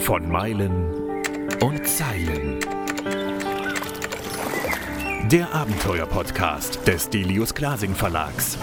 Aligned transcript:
Von 0.00 0.28
Meilen 0.28 1.22
und 1.60 1.86
Zeilen. 1.86 2.60
Der 5.30 5.54
Abenteuer-Podcast 5.54 6.86
des 6.86 7.10
Delius 7.10 7.54
Glasing 7.54 7.94
Verlags. 7.94 8.58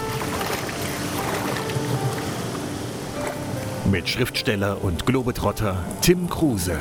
Mit 3.90 4.08
Schriftsteller 4.08 4.82
und 4.84 5.06
Globetrotter 5.06 5.84
Tim 6.00 6.28
Kruse. 6.28 6.78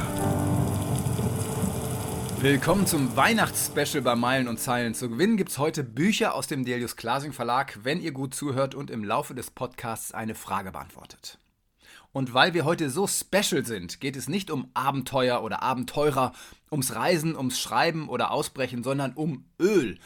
Willkommen 2.41 2.87
zum 2.87 3.15
Weihnachtsspecial 3.15 4.01
bei 4.01 4.15
Meilen 4.15 4.47
und 4.47 4.59
Zeilen. 4.59 4.93
Zu 4.95 5.09
gewinnen 5.09 5.37
gibt 5.37 5.51
es 5.51 5.57
heute 5.57 5.83
Bücher 5.83 6.35
aus 6.35 6.47
dem 6.47 6.65
Delius 6.65 6.95
Glasing 6.95 7.33
Verlag, 7.33 7.79
wenn 7.83 8.01
ihr 8.01 8.11
gut 8.11 8.33
zuhört 8.33 8.75
und 8.75 8.89
im 8.89 9.03
Laufe 9.03 9.33
des 9.33 9.51
Podcasts 9.51 10.11
eine 10.11 10.35
Frage 10.35 10.71
beantwortet. 10.71 11.40
Und 12.13 12.33
weil 12.33 12.53
wir 12.53 12.65
heute 12.65 12.89
so 12.89 13.07
special 13.07 13.65
sind, 13.65 14.01
geht 14.01 14.17
es 14.17 14.27
nicht 14.27 14.51
um 14.51 14.69
Abenteuer 14.73 15.43
oder 15.43 15.61
Abenteurer, 15.61 16.33
ums 16.69 16.93
Reisen, 16.93 17.37
ums 17.37 17.59
Schreiben 17.59 18.09
oder 18.09 18.31
Ausbrechen, 18.31 18.83
sondern 18.83 19.13
um 19.13 19.45
Öl. 19.59 19.97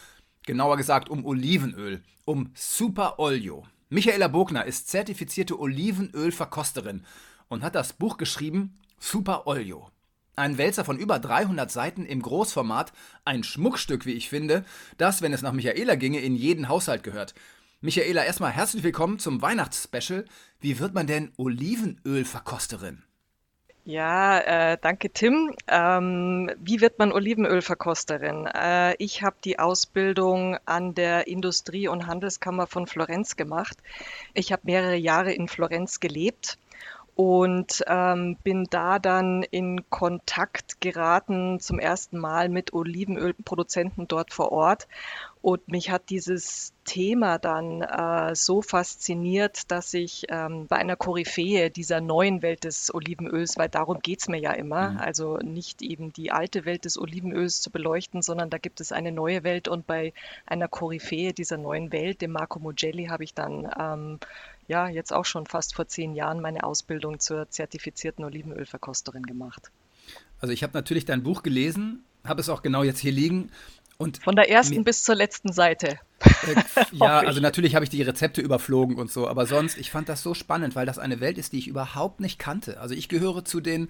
Genauer 0.43 0.77
gesagt 0.77 1.09
um 1.09 1.25
Olivenöl, 1.25 2.03
um 2.25 2.51
Super 2.53 3.17
Olio. 3.17 3.65
Michaela 3.89 4.27
Bogner 4.27 4.65
ist 4.65 4.89
zertifizierte 4.89 5.59
Olivenölverkosterin 5.59 7.05
und 7.47 7.63
hat 7.63 7.75
das 7.75 7.93
Buch 7.93 8.17
geschrieben 8.17 8.77
Super 8.99 9.47
Olio. 9.47 9.89
Ein 10.35 10.57
Wälzer 10.57 10.83
von 10.83 10.97
über 10.97 11.17
300 11.17 11.71
Seiten 11.71 12.05
im 12.05 12.21
Großformat, 12.21 12.91
ein 13.23 13.43
Schmuckstück, 13.43 14.05
wie 14.05 14.13
ich 14.13 14.29
finde, 14.29 14.65
das, 14.97 15.21
wenn 15.21 15.33
es 15.33 15.41
nach 15.41 15.53
Michaela 15.53 15.95
ginge, 15.95 16.19
in 16.19 16.35
jeden 16.35 16.67
Haushalt 16.67 17.03
gehört. 17.03 17.33
Michaela, 17.81 18.23
erstmal 18.23 18.51
herzlich 18.51 18.83
willkommen 18.83 19.19
zum 19.19 19.41
Weihnachtsspecial. 19.41 20.25
Wie 20.59 20.79
wird 20.79 20.93
man 20.93 21.07
denn 21.07 21.31
Olivenölverkosterin? 21.37 23.03
Ja, 23.83 24.39
äh, 24.39 24.77
danke 24.81 25.11
Tim. 25.11 25.53
Ähm, 25.67 26.49
wie 26.57 26.81
wird 26.81 26.97
man 26.97 27.11
Olivenölverkosterin? 27.11 28.47
Äh, 28.47 28.95
ich 28.97 29.21
habe 29.21 29.35
die 29.43 29.59
Ausbildung 29.59 30.57
an 30.65 30.95
der 30.95 31.27
Industrie- 31.27 31.87
und 31.87 32.07
Handelskammer 32.07 32.65
von 32.65 32.87
Florenz 32.87 33.35
gemacht. 33.35 33.77
Ich 34.33 34.51
habe 34.51 34.63
mehrere 34.65 34.95
Jahre 34.95 35.33
in 35.33 35.47
Florenz 35.47 35.99
gelebt 35.99 36.57
und 37.15 37.81
ähm, 37.87 38.35
bin 38.43 38.65
da 38.69 38.99
dann 38.99 39.43
in 39.43 39.89
Kontakt 39.89 40.81
geraten 40.81 41.61
zum 41.61 41.79
ersten 41.79 42.17
Mal 42.17 42.49
mit 42.49 42.73
Olivenölproduzenten 42.73 44.07
dort 44.09 44.33
vor 44.33 44.51
Ort. 44.51 44.87
Und 45.41 45.67
mich 45.67 45.91
hat 45.91 46.09
dieses 46.09 46.73
Thema 46.85 47.37
dann 47.37 47.83
äh, 47.83 48.35
so 48.35 48.63
fasziniert, 48.63 49.71
dass 49.71 49.93
ich 49.93 50.25
ähm, 50.29 50.65
bei 50.67 50.75
einer 50.77 50.95
Koryphäe 50.95 51.69
dieser 51.69 52.01
neuen 52.01 52.41
Welt 52.41 52.63
des 52.63 52.93
Olivenöls, 52.93 53.55
weil 53.55 53.69
darum 53.69 53.99
geht's 53.99 54.27
mir 54.27 54.39
ja 54.39 54.51
immer, 54.53 54.89
mhm. 54.89 54.97
also 54.97 55.37
nicht 55.37 55.83
eben 55.83 56.11
die 56.11 56.31
alte 56.31 56.65
Welt 56.65 56.83
des 56.83 56.97
Olivenöls 56.97 57.61
zu 57.61 57.69
beleuchten, 57.69 58.23
sondern 58.23 58.49
da 58.49 58.57
gibt 58.57 58.81
es 58.81 58.91
eine 58.91 59.11
neue 59.11 59.43
Welt 59.43 59.67
und 59.67 59.85
bei 59.85 60.13
einer 60.47 60.67
Koryphäe 60.67 61.31
dieser 61.31 61.57
neuen 61.57 61.91
Welt, 61.91 62.21
dem 62.21 62.31
Marco 62.31 62.59
Mugelli, 62.59 63.05
habe 63.05 63.23
ich 63.23 63.35
dann 63.35 63.69
ähm, 63.79 64.19
ja, 64.67 64.87
jetzt 64.87 65.13
auch 65.13 65.25
schon 65.25 65.45
fast 65.45 65.75
vor 65.75 65.87
zehn 65.87 66.15
Jahren 66.15 66.41
meine 66.41 66.63
Ausbildung 66.63 67.19
zur 67.19 67.49
zertifizierten 67.49 68.25
Olivenölverkosterin 68.25 69.23
gemacht. 69.23 69.71
Also 70.39 70.53
ich 70.53 70.63
habe 70.63 70.73
natürlich 70.73 71.05
dein 71.05 71.23
Buch 71.23 71.43
gelesen, 71.43 72.03
habe 72.23 72.41
es 72.41 72.49
auch 72.49 72.61
genau 72.61 72.83
jetzt 72.83 72.99
hier 72.99 73.11
liegen. 73.11 73.51
Und 73.97 74.21
Von 74.23 74.35
der 74.35 74.49
ersten 74.49 74.83
bis 74.83 75.03
zur 75.03 75.15
letzten 75.15 75.53
Seite. 75.53 75.99
Äh, 76.19 76.61
ja, 76.91 77.19
also 77.19 77.39
natürlich 77.39 77.75
habe 77.75 77.85
ich 77.85 77.89
die 77.89 78.01
Rezepte 78.01 78.41
überflogen 78.41 78.97
und 78.97 79.09
so, 79.09 79.27
aber 79.27 79.45
sonst, 79.45 79.77
ich 79.77 79.89
fand 79.89 80.09
das 80.09 80.21
so 80.21 80.33
spannend, 80.33 80.75
weil 80.75 80.85
das 80.85 80.99
eine 80.99 81.21
Welt 81.21 81.37
ist, 81.37 81.53
die 81.53 81.59
ich 81.59 81.67
überhaupt 81.67 82.19
nicht 82.19 82.37
kannte. 82.37 82.79
Also 82.81 82.93
ich 82.93 83.07
gehöre 83.07 83.45
zu 83.45 83.61
den 83.61 83.89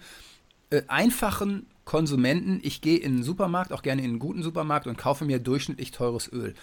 äh, 0.70 0.84
einfachen 0.88 1.66
Konsumenten. 1.86 2.60
Ich 2.64 2.82
gehe 2.82 2.98
in 2.98 3.18
den 3.18 3.24
Supermarkt, 3.24 3.74
auch 3.74 3.82
gerne 3.82 4.04
in 4.04 4.10
einen 4.12 4.20
guten 4.20 4.44
Supermarkt 4.44 4.86
und 4.86 4.98
kaufe 4.98 5.26
mir 5.26 5.40
durchschnittlich 5.40 5.92
teures 5.92 6.32
Öl. 6.32 6.54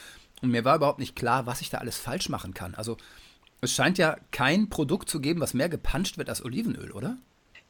Und 0.40 0.50
mir 0.50 0.64
war 0.64 0.76
überhaupt 0.76 0.98
nicht 1.00 1.16
klar, 1.16 1.46
was 1.46 1.60
ich 1.60 1.70
da 1.70 1.78
alles 1.78 1.98
falsch 1.98 2.28
machen 2.28 2.54
kann. 2.54 2.74
Also 2.74 2.96
es 3.62 3.72
scheint 3.72 3.96
ja 3.96 4.16
kein 4.32 4.68
Produkt 4.68 5.08
zu 5.08 5.20
geben, 5.20 5.40
was 5.40 5.54
mehr 5.54 5.68
gepanscht 5.68 6.18
wird 6.18 6.28
als 6.28 6.44
Olivenöl, 6.44 6.90
oder? 6.90 7.16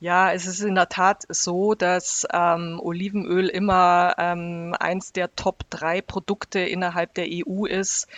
Ja, 0.01 0.33
es 0.33 0.47
ist 0.47 0.61
in 0.61 0.75
der 0.75 0.89
Tat 0.89 1.25
so, 1.29 1.75
dass 1.75 2.27
ähm, 2.33 2.81
Olivenöl 2.83 3.47
immer 3.49 4.15
ähm, 4.19 4.75
eins 4.81 5.13
der 5.13 5.37
Top 5.37 5.65
drei 5.71 6.01
Produkte 6.01 6.59
innerhalb 6.59 7.15
der 7.15 7.27
EU 7.31 7.67
ist, 7.67 8.09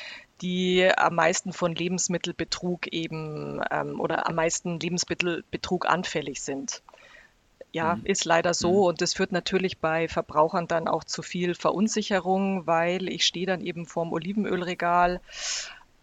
die 0.40 0.88
am 0.96 1.16
meisten 1.16 1.52
von 1.52 1.74
Lebensmittelbetrug 1.74 2.86
eben 2.86 3.60
ähm, 3.70 4.00
oder 4.00 4.28
am 4.28 4.36
meisten 4.36 4.80
Lebensmittelbetrug 4.80 5.86
anfällig 5.86 6.42
sind. 6.42 6.82
Ja, 7.72 7.96
mhm. 7.96 8.06
ist 8.06 8.24
leider 8.24 8.54
so 8.54 8.70
mhm. 8.70 8.86
und 8.86 9.00
das 9.02 9.14
führt 9.14 9.32
natürlich 9.32 9.78
bei 9.78 10.06
Verbrauchern 10.08 10.68
dann 10.68 10.86
auch 10.86 11.02
zu 11.02 11.22
viel 11.22 11.54
Verunsicherung, 11.54 12.68
weil 12.68 13.08
ich 13.08 13.26
stehe 13.26 13.46
dann 13.46 13.60
eben 13.60 13.84
vorm 13.84 14.12
Olivenölregal 14.12 15.20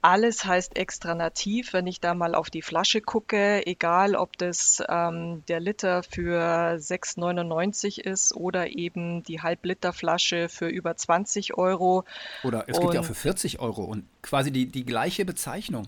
alles 0.02 0.46
heißt 0.46 0.78
extra 0.78 1.16
nativ, 1.16 1.74
wenn 1.74 1.88
ich 1.88 2.02
da 2.02 2.14
mal 2.14 2.36
auf 2.36 2.50
die 2.50 2.62
Flasche 2.62 3.02
gucke, 3.02 3.66
egal 3.66 4.16
ob 4.16 4.38
das 4.38 4.84
ähm, 4.90 5.44
der 5.48 5.60
Liter 5.60 6.04
für 6.04 6.42
6,99 6.76 8.00
ist 8.02 8.36
oder 8.36 8.70
eben 8.70 9.24
die 9.24 9.42
Halbliterflasche 9.42 10.50
für 10.50 10.68
über 10.68 10.96
20 10.96 11.58
Euro. 11.58 12.04
Oder 12.44 12.66
es 12.68 12.80
gibt 12.80 12.94
ja 12.94 13.02
auch 13.02 13.06
für 13.06 13.14
40 13.14 13.60
Euro 13.60 13.84
und 13.84 14.06
quasi 14.22 14.52
die, 14.52 14.66
die 14.66 14.86
gleiche 14.86 15.26
Bezeichnung. 15.26 15.88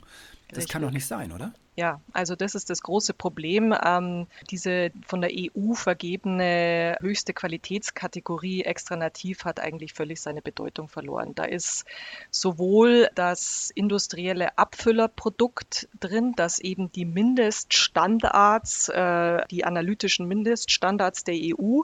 Das 0.50 0.60
richtig. 0.60 0.72
kann 0.72 0.82
doch 0.84 0.92
nicht 0.92 1.08
sein, 1.08 1.32
oder? 1.32 1.54
Ja, 1.76 2.02
also 2.12 2.36
das 2.36 2.54
ist 2.54 2.70
das 2.70 2.84
große 2.84 3.16
Problem. 3.16 3.74
Ähm, 3.84 4.28
diese 4.52 4.92
von 5.08 5.22
der 5.22 5.32
EU 5.34 5.74
vergebene 5.74 6.98
höchste 7.02 7.34
Qualitätskategorie 7.34 8.62
extra 8.62 8.96
nativ 8.96 9.44
hat 9.44 9.60
eigentlich 9.60 9.94
völlig 9.94 10.22
seine 10.22 10.44
Bedeutung 10.44 10.88
verloren. 10.88 11.34
Da 11.34 11.46
ist 11.46 11.86
sowohl 12.30 13.10
das 13.16 13.72
industrielle 13.74 14.56
Abfüllerprodukt 14.56 15.90
drin, 16.00 16.34
das 16.36 16.60
eben 16.60 16.92
die 16.92 17.06
Mindeststandards, 17.06 18.90
äh, 18.90 19.44
die 19.50 19.66
analytischen 19.66 20.28
Mindeststandards 20.28 21.24
der 21.24 21.36
EU 21.36 21.82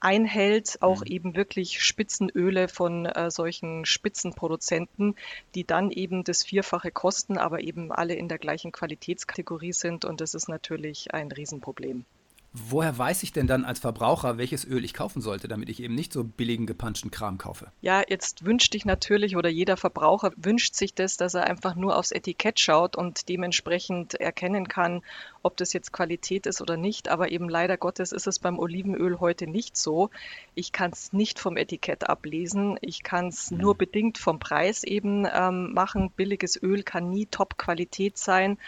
einhält, 0.00 0.78
auch 0.80 1.00
mhm. 1.00 1.06
eben 1.06 1.36
wirklich 1.36 1.82
Spitzenöle 1.82 2.68
von 2.68 3.06
äh, 3.06 3.30
solchen 3.30 3.84
Spitzenproduzenten, 3.84 5.16
die 5.54 5.64
dann 5.64 5.90
eben 5.90 6.24
das 6.24 6.42
Vierfache 6.42 6.90
kosten, 6.90 7.38
aber 7.38 7.60
eben 7.60 7.92
alle 7.92 8.14
in 8.14 8.28
der 8.28 8.38
gleichen 8.38 8.72
Qualitätskategorie 8.72 9.72
sind. 9.72 10.04
Und 10.04 10.20
das 10.20 10.34
ist 10.34 10.48
natürlich 10.48 11.14
ein 11.14 11.30
Riesenproblem. 11.30 12.04
Woher 12.52 12.98
weiß 12.98 13.22
ich 13.22 13.32
denn 13.32 13.46
dann 13.46 13.64
als 13.64 13.78
Verbraucher, 13.78 14.36
welches 14.36 14.64
Öl 14.64 14.84
ich 14.84 14.92
kaufen 14.92 15.22
sollte, 15.22 15.46
damit 15.46 15.68
ich 15.68 15.80
eben 15.80 15.94
nicht 15.94 16.12
so 16.12 16.24
billigen 16.24 16.66
gepanschten 16.66 17.12
Kram 17.12 17.38
kaufe? 17.38 17.70
Ja, 17.80 18.02
jetzt 18.08 18.44
wünscht 18.44 18.74
dich 18.74 18.84
natürlich 18.84 19.36
oder 19.36 19.48
jeder 19.48 19.76
Verbraucher 19.76 20.32
wünscht 20.36 20.74
sich 20.74 20.92
das, 20.92 21.16
dass 21.16 21.34
er 21.34 21.44
einfach 21.44 21.76
nur 21.76 21.96
aufs 21.96 22.10
Etikett 22.10 22.58
schaut 22.58 22.96
und 22.96 23.28
dementsprechend 23.28 24.14
erkennen 24.14 24.66
kann, 24.66 25.02
ob 25.42 25.56
das 25.58 25.72
jetzt 25.72 25.92
Qualität 25.92 26.46
ist 26.46 26.60
oder 26.60 26.76
nicht. 26.76 27.08
Aber 27.08 27.30
eben 27.30 27.48
leider 27.48 27.76
Gottes 27.76 28.10
ist 28.10 28.26
es 28.26 28.40
beim 28.40 28.58
Olivenöl 28.58 29.20
heute 29.20 29.46
nicht 29.46 29.76
so. 29.76 30.10
Ich 30.56 30.72
kann 30.72 30.90
es 30.90 31.12
nicht 31.12 31.38
vom 31.38 31.56
Etikett 31.56 32.08
ablesen. 32.08 32.78
Ich 32.80 33.04
kann 33.04 33.28
es 33.28 33.52
mhm. 33.52 33.58
nur 33.58 33.74
bedingt 33.76 34.18
vom 34.18 34.40
Preis 34.40 34.82
eben 34.82 35.24
ähm, 35.32 35.72
machen. 35.72 36.10
Billiges 36.10 36.60
Öl 36.60 36.82
kann 36.82 37.10
nie 37.10 37.26
Top-Qualität 37.26 38.18
sein. 38.18 38.58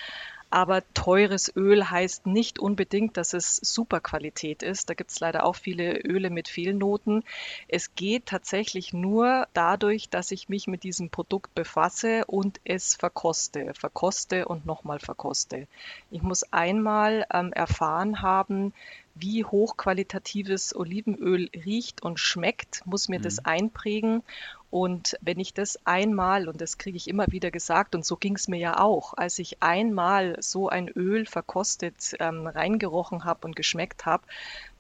Aber 0.52 0.82
teures 0.92 1.50
Öl 1.56 1.88
heißt 1.88 2.26
nicht 2.26 2.58
unbedingt, 2.58 3.16
dass 3.16 3.32
es 3.32 3.56
Superqualität 3.56 4.62
ist. 4.62 4.90
Da 4.90 4.92
gibt 4.92 5.10
es 5.10 5.18
leider 5.18 5.46
auch 5.46 5.56
viele 5.56 5.98
Öle 6.04 6.28
mit 6.28 6.46
Fehlnoten. 6.46 7.24
Es 7.68 7.94
geht 7.94 8.26
tatsächlich 8.26 8.92
nur 8.92 9.48
dadurch, 9.54 10.10
dass 10.10 10.30
ich 10.30 10.50
mich 10.50 10.66
mit 10.66 10.82
diesem 10.82 11.08
Produkt 11.08 11.54
befasse 11.54 12.26
und 12.26 12.60
es 12.64 12.94
verkoste, 12.94 13.72
verkoste 13.72 14.44
und 14.46 14.66
nochmal 14.66 14.98
verkoste. 14.98 15.68
Ich 16.10 16.20
muss 16.20 16.42
einmal 16.52 17.24
ähm, 17.32 17.54
erfahren 17.54 18.20
haben, 18.20 18.75
wie 19.14 19.44
hochqualitatives 19.44 20.75
Olivenöl 20.75 21.50
riecht 21.55 22.03
und 22.03 22.19
schmeckt, 22.19 22.82
muss 22.87 23.09
mir 23.09 23.19
mhm. 23.19 23.25
das 23.25 23.44
einprägen. 23.44 24.23
Und 24.70 25.19
wenn 25.20 25.38
ich 25.38 25.53
das 25.53 25.79
einmal, 25.85 26.49
und 26.49 26.62
das 26.62 26.79
kriege 26.79 26.97
ich 26.97 27.06
immer 27.06 27.26
wieder 27.31 27.50
gesagt, 27.50 27.94
und 27.94 28.06
so 28.06 28.17
ging 28.17 28.37
es 28.37 28.49
mir 28.49 28.59
ja 28.59 28.81
auch, 28.81 29.12
als 29.12 29.38
ich 29.38 29.62
einmal 29.62 30.37
so 30.41 30.70
ein 30.70 30.88
Öl 30.88 31.26
verkostet, 31.26 32.14
ähm, 32.20 32.47
reingerochen 32.47 33.25
habe 33.25 33.47
und 33.47 33.55
geschmeckt 33.55 34.06
habe, 34.06 34.25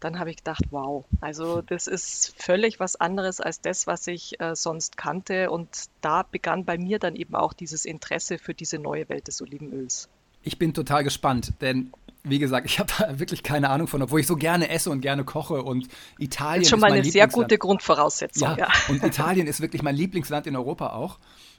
dann 0.00 0.18
habe 0.18 0.30
ich 0.30 0.36
gedacht, 0.36 0.64
wow, 0.70 1.04
also 1.20 1.60
das 1.60 1.88
ist 1.88 2.34
völlig 2.38 2.80
was 2.80 2.96
anderes 2.96 3.42
als 3.42 3.60
das, 3.60 3.86
was 3.86 4.06
ich 4.06 4.40
äh, 4.40 4.56
sonst 4.56 4.96
kannte. 4.96 5.50
Und 5.50 5.68
da 6.00 6.22
begann 6.22 6.64
bei 6.64 6.78
mir 6.78 6.98
dann 6.98 7.14
eben 7.14 7.34
auch 7.34 7.52
dieses 7.52 7.84
Interesse 7.84 8.38
für 8.38 8.54
diese 8.54 8.78
neue 8.78 9.10
Welt 9.10 9.28
des 9.28 9.42
Olivenöls. 9.42 10.08
Ich 10.42 10.58
bin 10.58 10.72
total 10.72 11.04
gespannt, 11.04 11.52
denn 11.60 11.92
wie 12.24 12.38
gesagt, 12.38 12.66
ich 12.66 12.78
habe 12.78 12.92
da 12.98 13.18
wirklich 13.18 13.42
keine 13.42 13.70
Ahnung 13.70 13.88
von, 13.88 14.00
obwohl 14.02 14.20
ich 14.20 14.26
so 14.26 14.36
gerne 14.36 14.68
esse 14.68 14.90
und 14.90 15.00
gerne 15.00 15.24
koche 15.24 15.62
und 15.62 15.88
Italien 16.18 16.62
ist 16.62 16.70
schon 16.70 16.80
mal 16.80 16.92
eine 16.92 17.04
sehr 17.04 17.26
gute 17.26 17.58
Grundvoraussetzung. 17.58 18.48
Ja, 18.50 18.56
ja, 18.58 18.68
und 18.88 19.02
Italien 19.02 19.46
ist 19.46 19.60
wirklich 19.60 19.82
mein 19.82 19.96
Lieblingsland 19.96 20.46
in 20.46 20.56
Europa 20.56 20.92
auch. 20.92 21.18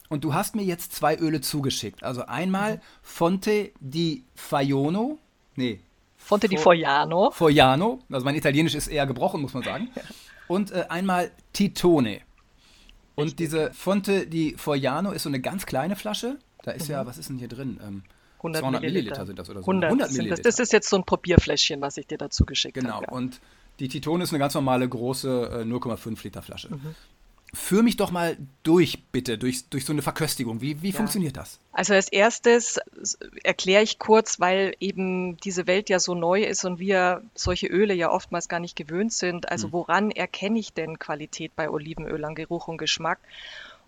Und 0.09 0.23
du 0.23 0.33
hast 0.33 0.55
mir 0.55 0.63
jetzt 0.63 0.93
zwei 0.93 1.17
Öle 1.17 1.41
zugeschickt. 1.41 2.03
Also 2.03 2.25
einmal 2.25 2.75
mhm. 2.75 2.81
Fonte 3.01 3.71
di 3.79 4.23
Faiono, 4.35 5.17
nee, 5.55 5.79
Fonte 6.23 6.47
di 6.47 6.57
Fogliano. 6.57 7.31
Fogliano, 7.31 7.99
also 8.09 8.23
mein 8.23 8.35
Italienisch 8.35 8.75
ist 8.75 8.87
eher 8.87 9.05
gebrochen, 9.05 9.41
muss 9.41 9.53
man 9.53 9.63
sagen. 9.63 9.89
Und 10.47 10.71
äh, 10.71 10.85
einmal 10.89 11.31
Titone. 11.51 12.21
Und 13.15 13.25
Richtig. 13.25 13.49
diese 13.49 13.73
Fonte 13.73 14.27
di 14.27 14.55
Fogliano 14.57 15.11
ist 15.11 15.23
so 15.23 15.29
eine 15.29 15.41
ganz 15.41 15.65
kleine 15.65 15.95
Flasche. 15.95 16.39
Da 16.63 16.71
ist 16.71 16.87
mhm. 16.87 16.93
ja, 16.93 17.05
was 17.05 17.17
ist 17.17 17.29
denn 17.29 17.37
hier 17.37 17.49
drin? 17.49 17.79
Ähm, 17.85 18.03
100 18.43 18.61
200 18.61 18.81
Milliliter. 18.81 19.03
Milliliter. 19.03 19.25
sind 19.25 19.39
das 19.39 19.49
oder 19.49 19.61
so. 19.61 19.71
100, 19.71 19.87
100 19.87 20.11
Milliliter. 20.11 20.35
Das, 20.35 20.57
das, 20.57 20.59
ist 20.59 20.73
jetzt 20.73 20.89
so 20.89 20.97
ein 20.97 21.03
Probierfläschchen, 21.03 21.81
was 21.81 21.97
ich 21.97 22.07
dir 22.07 22.17
dazu 22.17 22.45
geschickt 22.45 22.75
genau. 22.75 22.95
habe. 22.95 23.05
Genau. 23.05 23.17
Und 23.17 23.39
die 23.79 23.87
Titone 23.87 24.23
ist 24.23 24.31
eine 24.31 24.39
ganz 24.39 24.53
normale 24.53 24.87
große 24.87 25.61
äh, 25.61 25.65
0,5 25.65 26.23
Liter 26.23 26.41
Flasche. 26.41 26.69
Mhm. 26.69 26.95
Führ 27.55 27.83
mich 27.83 27.97
doch 27.97 28.09
mal 28.09 28.35
durch, 28.63 29.03
bitte, 29.11 29.37
durch, 29.37 29.69
durch 29.69 29.85
so 29.85 29.93
eine 29.93 30.01
Verköstigung. 30.01 30.59
Wie, 30.61 30.81
wie 30.81 30.89
ja. 30.89 30.95
funktioniert 30.95 31.37
das? 31.37 31.59
Also 31.71 31.93
als 31.93 32.11
erstes 32.11 32.79
erkläre 33.43 33.83
ich 33.83 33.99
kurz, 33.99 34.39
weil 34.39 34.75
eben 34.79 35.37
diese 35.37 35.67
Welt 35.67 35.87
ja 35.87 35.99
so 35.99 36.15
neu 36.15 36.41
ist 36.41 36.65
und 36.65 36.79
wir 36.79 37.21
solche 37.35 37.67
Öle 37.67 37.93
ja 37.93 38.09
oftmals 38.09 38.49
gar 38.49 38.59
nicht 38.59 38.75
gewöhnt 38.75 39.13
sind. 39.13 39.49
Also 39.49 39.67
hm. 39.67 39.73
woran 39.73 40.11
erkenne 40.11 40.57
ich 40.57 40.73
denn 40.73 40.97
Qualität 40.97 41.55
bei 41.55 41.69
Olivenöl 41.69 42.25
an 42.25 42.33
Geruch 42.33 42.67
und 42.67 42.79
Geschmack? 42.79 43.19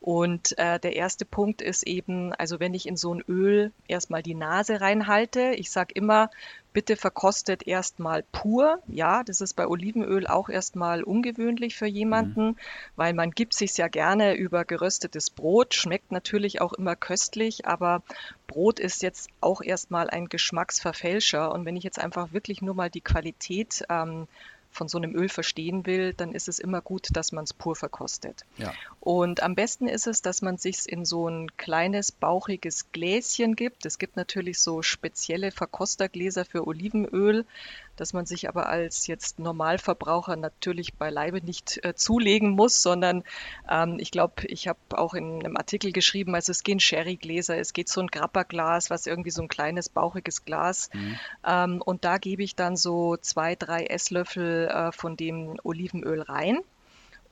Und 0.05 0.55
äh, 0.59 0.79
der 0.79 0.95
erste 0.95 1.25
Punkt 1.25 1.63
ist 1.63 1.81
eben, 1.81 2.31
also 2.33 2.59
wenn 2.59 2.75
ich 2.75 2.87
in 2.87 2.95
so 2.95 3.11
ein 3.11 3.23
Öl 3.27 3.71
erstmal 3.87 4.21
die 4.21 4.35
Nase 4.35 4.79
reinhalte, 4.79 5.53
ich 5.55 5.71
sage 5.71 5.95
immer, 5.95 6.29
bitte 6.73 6.95
verkostet 6.95 7.65
erstmal 7.65 8.21
pur. 8.21 8.83
Ja, 8.87 9.23
das 9.23 9.41
ist 9.41 9.55
bei 9.55 9.65
Olivenöl 9.67 10.27
auch 10.27 10.47
erstmal 10.47 11.01
ungewöhnlich 11.01 11.75
für 11.75 11.87
jemanden, 11.87 12.49
mhm. 12.49 12.57
weil 12.95 13.13
man 13.13 13.31
gibt 13.31 13.55
sich 13.55 13.75
ja 13.77 13.87
gerne 13.87 14.35
über 14.35 14.63
geröstetes 14.63 15.31
Brot, 15.31 15.73
schmeckt 15.73 16.11
natürlich 16.11 16.61
auch 16.61 16.73
immer 16.73 16.95
köstlich, 16.95 17.65
aber 17.65 18.03
Brot 18.45 18.79
ist 18.79 19.01
jetzt 19.01 19.31
auch 19.41 19.63
erstmal 19.63 20.11
ein 20.11 20.29
Geschmacksverfälscher. 20.29 21.51
Und 21.51 21.65
wenn 21.65 21.77
ich 21.77 21.83
jetzt 21.83 21.97
einfach 21.97 22.31
wirklich 22.31 22.61
nur 22.61 22.75
mal 22.75 22.91
die 22.91 23.01
Qualität 23.01 23.83
ähm, 23.89 24.27
von 24.75 24.87
so 24.87 24.97
einem 24.97 25.15
Öl 25.15 25.29
verstehen 25.29 25.85
will, 25.85 26.13
dann 26.13 26.33
ist 26.33 26.47
es 26.47 26.59
immer 26.59 26.81
gut, 26.81 27.07
dass 27.13 27.31
man 27.31 27.45
es 27.45 27.53
pur 27.53 27.75
verkostet. 27.75 28.45
Ja. 28.57 28.73
Und 28.99 29.41
am 29.41 29.55
besten 29.55 29.87
ist 29.87 30.05
es, 30.05 30.21
dass 30.21 30.41
man 30.41 30.57
sich 30.57 30.87
in 30.87 31.05
so 31.05 31.27
ein 31.27 31.55
kleines, 31.57 32.11
bauchiges 32.11 32.91
Gläschen 32.91 33.55
gibt. 33.55 33.85
Es 33.85 33.97
gibt 33.97 34.17
natürlich 34.17 34.59
so 34.59 34.81
spezielle 34.81 35.51
Verkostergläser 35.51 36.45
für 36.45 36.67
Olivenöl 36.67 37.45
dass 37.95 38.13
man 38.13 38.25
sich 38.25 38.47
aber 38.47 38.67
als 38.67 39.07
jetzt 39.07 39.39
Normalverbraucher 39.39 40.35
natürlich 40.35 40.93
beileibe 40.93 41.41
nicht 41.41 41.83
äh, 41.83 41.95
zulegen 41.95 42.51
muss, 42.51 42.81
sondern 42.81 43.23
ähm, 43.69 43.97
ich 43.99 44.11
glaube, 44.11 44.45
ich 44.47 44.67
habe 44.67 44.79
auch 44.91 45.13
in 45.13 45.39
einem 45.39 45.57
Artikel 45.57 45.91
geschrieben, 45.91 46.35
also 46.35 46.51
es 46.51 46.63
gehen 46.63 46.79
Sherrygläser, 46.79 47.57
es 47.57 47.73
geht 47.73 47.89
so 47.89 48.01
ein 48.01 48.07
Grapperglas, 48.07 48.89
was 48.89 49.07
irgendwie 49.07 49.31
so 49.31 49.41
ein 49.41 49.47
kleines, 49.47 49.89
bauchiges 49.89 50.45
Glas. 50.45 50.89
Mhm. 50.93 51.19
Ähm, 51.45 51.81
und 51.81 52.05
da 52.05 52.17
gebe 52.17 52.43
ich 52.43 52.55
dann 52.55 52.75
so 52.77 53.17
zwei, 53.17 53.55
drei 53.55 53.85
Esslöffel 53.85 54.67
äh, 54.67 54.91
von 54.91 55.17
dem 55.17 55.57
Olivenöl 55.63 56.21
rein 56.21 56.59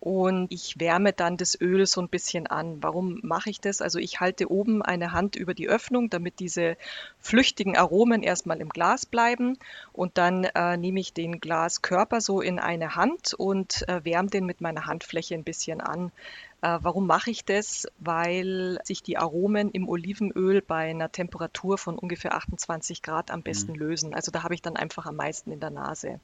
und 0.03 0.51
ich 0.51 0.81
wärme 0.81 1.13
dann 1.13 1.37
das 1.37 1.57
Öl 1.61 1.85
so 1.85 2.01
ein 2.01 2.09
bisschen 2.09 2.45
an. 2.45 2.83
Warum 2.83 3.21
mache 3.23 3.49
ich 3.49 3.61
das? 3.61 3.81
Also 3.81 3.99
ich 3.99 4.19
halte 4.19 4.51
oben 4.51 4.81
eine 4.81 5.13
Hand 5.13 5.37
über 5.37 5.53
die 5.53 5.69
Öffnung, 5.69 6.09
damit 6.09 6.41
diese 6.41 6.75
flüchtigen 7.21 7.77
Aromen 7.77 8.21
erstmal 8.21 8.59
im 8.59 8.67
Glas 8.67 9.05
bleiben 9.05 9.57
und 9.93 10.17
dann 10.17 10.43
äh, 10.43 10.75
nehme 10.75 10.99
ich 10.99 11.13
den 11.13 11.39
Glaskörper 11.39 12.19
so 12.19 12.41
in 12.41 12.59
eine 12.59 12.97
Hand 12.97 13.33
und 13.33 13.87
äh, 13.87 14.03
wärme 14.03 14.29
den 14.29 14.45
mit 14.45 14.59
meiner 14.59 14.87
Handfläche 14.87 15.35
ein 15.35 15.45
bisschen 15.45 15.79
an. 15.79 16.11
Äh, 16.61 16.79
warum 16.81 17.07
mache 17.07 17.31
ich 17.31 17.45
das? 17.45 17.87
Weil 17.99 18.79
sich 18.83 19.03
die 19.03 19.17
Aromen 19.17 19.71
im 19.71 19.87
Olivenöl 19.87 20.61
bei 20.61 20.89
einer 20.89 21.13
Temperatur 21.13 21.77
von 21.77 21.97
ungefähr 21.97 22.35
28 22.35 23.01
Grad 23.01 23.31
am 23.31 23.41
besten 23.41 23.71
mhm. 23.71 23.79
lösen. 23.79 24.13
Also 24.13 24.33
da 24.33 24.43
habe 24.43 24.53
ich 24.53 24.61
dann 24.61 24.75
einfach 24.75 25.05
am 25.05 25.15
meisten 25.15 25.49
in 25.53 25.61
der 25.61 25.69
Nase. 25.69 26.19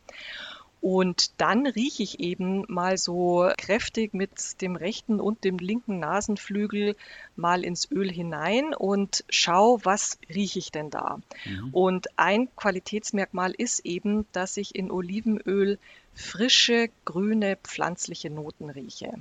Und 0.81 1.39
dann 1.41 1.67
rieche 1.67 2.03
ich 2.03 2.19
eben 2.19 2.63
mal 2.67 2.97
so 2.97 3.49
kräftig 3.57 4.13
mit 4.13 4.61
dem 4.61 4.75
rechten 4.75 5.19
und 5.19 5.43
dem 5.43 5.57
linken 5.57 5.99
Nasenflügel 5.99 6.95
mal 7.35 7.65
ins 7.65 7.91
Öl 7.91 8.09
hinein 8.09 8.73
und 8.73 9.25
schau, 9.29 9.79
was 9.83 10.17
rieche 10.33 10.59
ich 10.59 10.71
denn 10.71 10.89
da. 10.89 11.19
Mhm. 11.45 11.69
Und 11.73 12.07
ein 12.17 12.47
Qualitätsmerkmal 12.55 13.51
ist 13.51 13.85
eben, 13.85 14.25
dass 14.31 14.55
ich 14.57 14.75
in 14.75 14.89
Olivenöl 14.89 15.79
frische, 16.13 16.89
grüne, 17.05 17.57
pflanzliche 17.57 18.29
Noten 18.29 18.69
rieche. 18.69 19.13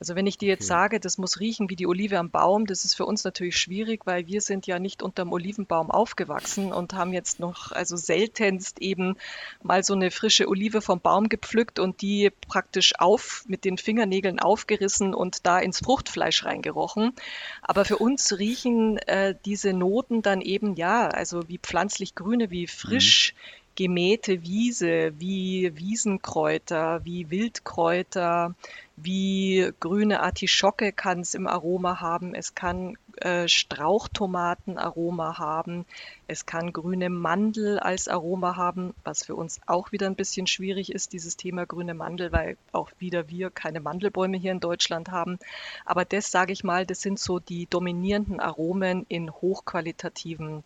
Also 0.00 0.16
wenn 0.16 0.26
ich 0.26 0.38
dir 0.38 0.48
jetzt 0.48 0.62
okay. 0.62 0.68
sage, 0.68 1.00
das 1.00 1.18
muss 1.18 1.40
riechen 1.40 1.68
wie 1.68 1.76
die 1.76 1.86
Olive 1.86 2.18
am 2.18 2.30
Baum, 2.30 2.64
das 2.64 2.86
ist 2.86 2.94
für 2.94 3.04
uns 3.04 3.22
natürlich 3.22 3.58
schwierig, 3.58 4.06
weil 4.06 4.26
wir 4.26 4.40
sind 4.40 4.66
ja 4.66 4.78
nicht 4.78 5.02
unterm 5.02 5.30
Olivenbaum 5.30 5.90
aufgewachsen 5.90 6.72
und 6.72 6.94
haben 6.94 7.12
jetzt 7.12 7.38
noch 7.38 7.70
also 7.72 7.96
seltenst 7.96 8.80
eben 8.80 9.18
mal 9.62 9.84
so 9.84 9.92
eine 9.92 10.10
frische 10.10 10.48
Olive 10.48 10.80
vom 10.80 11.00
Baum 11.00 11.28
gepflückt 11.28 11.78
und 11.78 12.00
die 12.00 12.30
praktisch 12.48 12.94
auf 12.98 13.44
mit 13.46 13.66
den 13.66 13.76
Fingernägeln 13.76 14.40
aufgerissen 14.40 15.12
und 15.12 15.44
da 15.44 15.58
ins 15.58 15.80
Fruchtfleisch 15.80 16.46
reingerochen. 16.46 17.12
Aber 17.60 17.84
für 17.84 17.98
uns 17.98 18.38
riechen 18.38 18.96
äh, 18.96 19.34
diese 19.44 19.74
Noten 19.74 20.22
dann 20.22 20.40
eben 20.40 20.76
ja, 20.76 21.08
also 21.08 21.46
wie 21.46 21.58
pflanzlich 21.58 22.14
grüne, 22.14 22.50
wie 22.50 22.66
frisch. 22.66 23.34
Mhm 23.34 23.59
gemähte 23.80 24.42
Wiese, 24.42 25.18
wie 25.18 25.74
Wiesenkräuter, 25.74 27.02
wie 27.02 27.30
Wildkräuter, 27.30 28.54
wie 28.98 29.72
grüne 29.80 30.20
Artischocke 30.20 30.92
kann 30.92 31.20
es 31.20 31.32
im 31.32 31.46
Aroma 31.46 31.98
haben, 31.98 32.34
es 32.34 32.54
kann 32.54 32.98
äh, 33.22 33.48
Strauchtomatenaroma 33.48 35.38
haben, 35.38 35.86
es 36.26 36.44
kann 36.44 36.74
grüne 36.74 37.08
Mandel 37.08 37.78
als 37.78 38.06
Aroma 38.06 38.54
haben, 38.54 38.92
was 39.02 39.24
für 39.24 39.34
uns 39.34 39.58
auch 39.64 39.92
wieder 39.92 40.08
ein 40.08 40.14
bisschen 40.14 40.46
schwierig 40.46 40.92
ist, 40.92 41.14
dieses 41.14 41.38
Thema 41.38 41.64
grüne 41.64 41.94
Mandel, 41.94 42.32
weil 42.32 42.58
auch 42.72 42.90
wieder 42.98 43.30
wir 43.30 43.48
keine 43.48 43.80
Mandelbäume 43.80 44.36
hier 44.36 44.52
in 44.52 44.60
Deutschland 44.60 45.10
haben. 45.10 45.38
Aber 45.86 46.04
das 46.04 46.30
sage 46.30 46.52
ich 46.52 46.64
mal, 46.64 46.84
das 46.84 47.00
sind 47.00 47.18
so 47.18 47.38
die 47.38 47.64
dominierenden 47.64 48.40
Aromen 48.40 49.06
in 49.08 49.30
hochqualitativen 49.30 50.64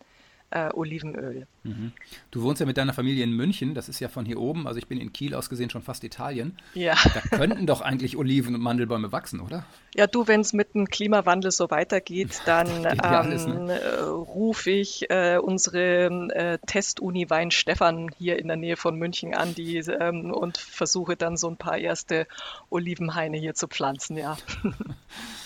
äh, 0.55 0.69
Olivenöl. 0.73 1.47
Mhm. 1.63 1.91
Du 2.31 2.41
wohnst 2.41 2.61
ja 2.61 2.65
mit 2.65 2.77
deiner 2.77 2.93
Familie 2.93 3.25
in 3.25 3.33
München, 3.33 3.75
das 3.75 3.89
ist 3.89 3.99
ja 3.99 4.07
von 4.07 4.25
hier 4.25 4.39
oben, 4.39 4.67
also 4.67 4.79
ich 4.79 4.87
bin 4.87 4.97
in 4.97 5.11
Kiel 5.11 5.35
aus 5.35 5.49
gesehen 5.49 5.69
schon 5.69 5.81
fast 5.81 6.03
Italien. 6.05 6.57
Ja. 6.73 6.95
Da 7.13 7.37
könnten 7.37 7.67
doch 7.67 7.81
eigentlich 7.81 8.15
Oliven- 8.15 8.55
und 8.55 8.61
Mandelbäume 8.61 9.11
wachsen, 9.11 9.41
oder? 9.41 9.65
Ja, 9.95 10.07
du, 10.07 10.27
wenn 10.27 10.41
es 10.41 10.53
mit 10.53 10.73
dem 10.73 10.87
Klimawandel 10.87 11.51
so 11.51 11.69
weitergeht, 11.69 12.41
dann 12.45 12.85
ähm, 12.85 13.01
alles, 13.01 13.45
ne? 13.45 13.79
äh, 13.79 13.99
rufe 13.99 14.71
ich 14.71 15.09
äh, 15.09 15.37
unsere 15.37 16.05
äh, 16.33 16.57
Testuni 16.65 17.29
Weinstefan 17.29 18.09
hier 18.17 18.39
in 18.39 18.47
der 18.47 18.57
Nähe 18.57 18.77
von 18.77 18.97
München 18.97 19.33
an 19.33 19.53
die, 19.55 19.77
ähm, 19.77 20.31
und 20.31 20.57
versuche 20.57 21.17
dann 21.17 21.35
so 21.35 21.49
ein 21.49 21.57
paar 21.57 21.77
erste 21.77 22.27
Olivenhaine 22.69 23.37
hier 23.37 23.55
zu 23.55 23.67
pflanzen, 23.67 24.17
ja. 24.17 24.37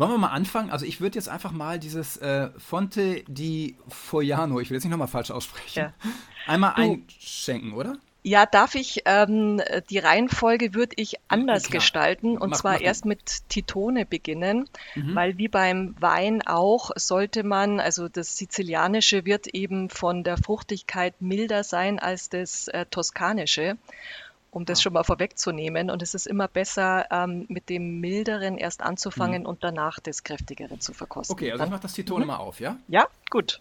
Wollen 0.00 0.12
wir 0.12 0.18
mal 0.18 0.28
anfangen? 0.28 0.70
Also 0.70 0.86
ich 0.86 1.02
würde 1.02 1.16
jetzt 1.16 1.28
einfach 1.28 1.52
mal 1.52 1.78
dieses 1.78 2.16
äh, 2.16 2.48
Fonte 2.56 3.22
di 3.28 3.76
Fogliano, 3.86 4.58
ich 4.58 4.70
will 4.70 4.76
jetzt 4.76 4.84
nicht 4.84 4.92
nochmal 4.92 5.08
falsch 5.08 5.30
aussprechen, 5.30 5.78
ja. 5.78 5.92
einmal 6.46 6.72
du, 6.74 6.80
einschenken, 6.80 7.74
oder? 7.74 7.98
Ja, 8.22 8.46
darf 8.46 8.76
ich, 8.76 9.02
ähm, 9.04 9.60
die 9.90 9.98
Reihenfolge 9.98 10.72
würde 10.72 10.94
ich 10.96 11.16
anders 11.28 11.64
Klar. 11.64 11.80
gestalten 11.80 12.38
und 12.38 12.48
mach, 12.48 12.60
zwar 12.60 12.72
mach 12.72 12.80
erst 12.80 13.04
mit 13.04 13.48
Titone 13.50 14.06
beginnen, 14.06 14.70
mhm. 14.94 15.14
weil 15.14 15.36
wie 15.36 15.48
beim 15.48 15.94
Wein 16.00 16.40
auch 16.46 16.92
sollte 16.96 17.42
man, 17.42 17.78
also 17.78 18.08
das 18.08 18.38
Sizilianische 18.38 19.26
wird 19.26 19.48
eben 19.48 19.90
von 19.90 20.24
der 20.24 20.38
Fruchtigkeit 20.38 21.20
milder 21.20 21.62
sein 21.62 21.98
als 21.98 22.30
das 22.30 22.68
äh, 22.68 22.86
Toskanische 22.86 23.76
um 24.50 24.64
das 24.64 24.82
schon 24.82 24.92
mal 24.92 25.04
vorwegzunehmen. 25.04 25.90
Und 25.90 26.02
es 26.02 26.14
ist 26.14 26.26
immer 26.26 26.48
besser, 26.48 27.06
ähm, 27.10 27.46
mit 27.48 27.68
dem 27.68 28.00
Milderen 28.00 28.58
erst 28.58 28.82
anzufangen 28.82 29.42
mhm. 29.42 29.48
und 29.48 29.64
danach 29.64 30.00
das 30.00 30.24
Kräftigere 30.24 30.78
zu 30.78 30.92
verkosten. 30.92 31.34
Okay, 31.34 31.52
also 31.52 31.64
ich 31.64 31.70
mache 31.70 31.82
das 31.82 31.94
Zitrone 31.94 32.24
mhm. 32.24 32.28
mal 32.28 32.36
auf, 32.36 32.60
ja? 32.60 32.76
Ja, 32.88 33.06
gut. 33.30 33.60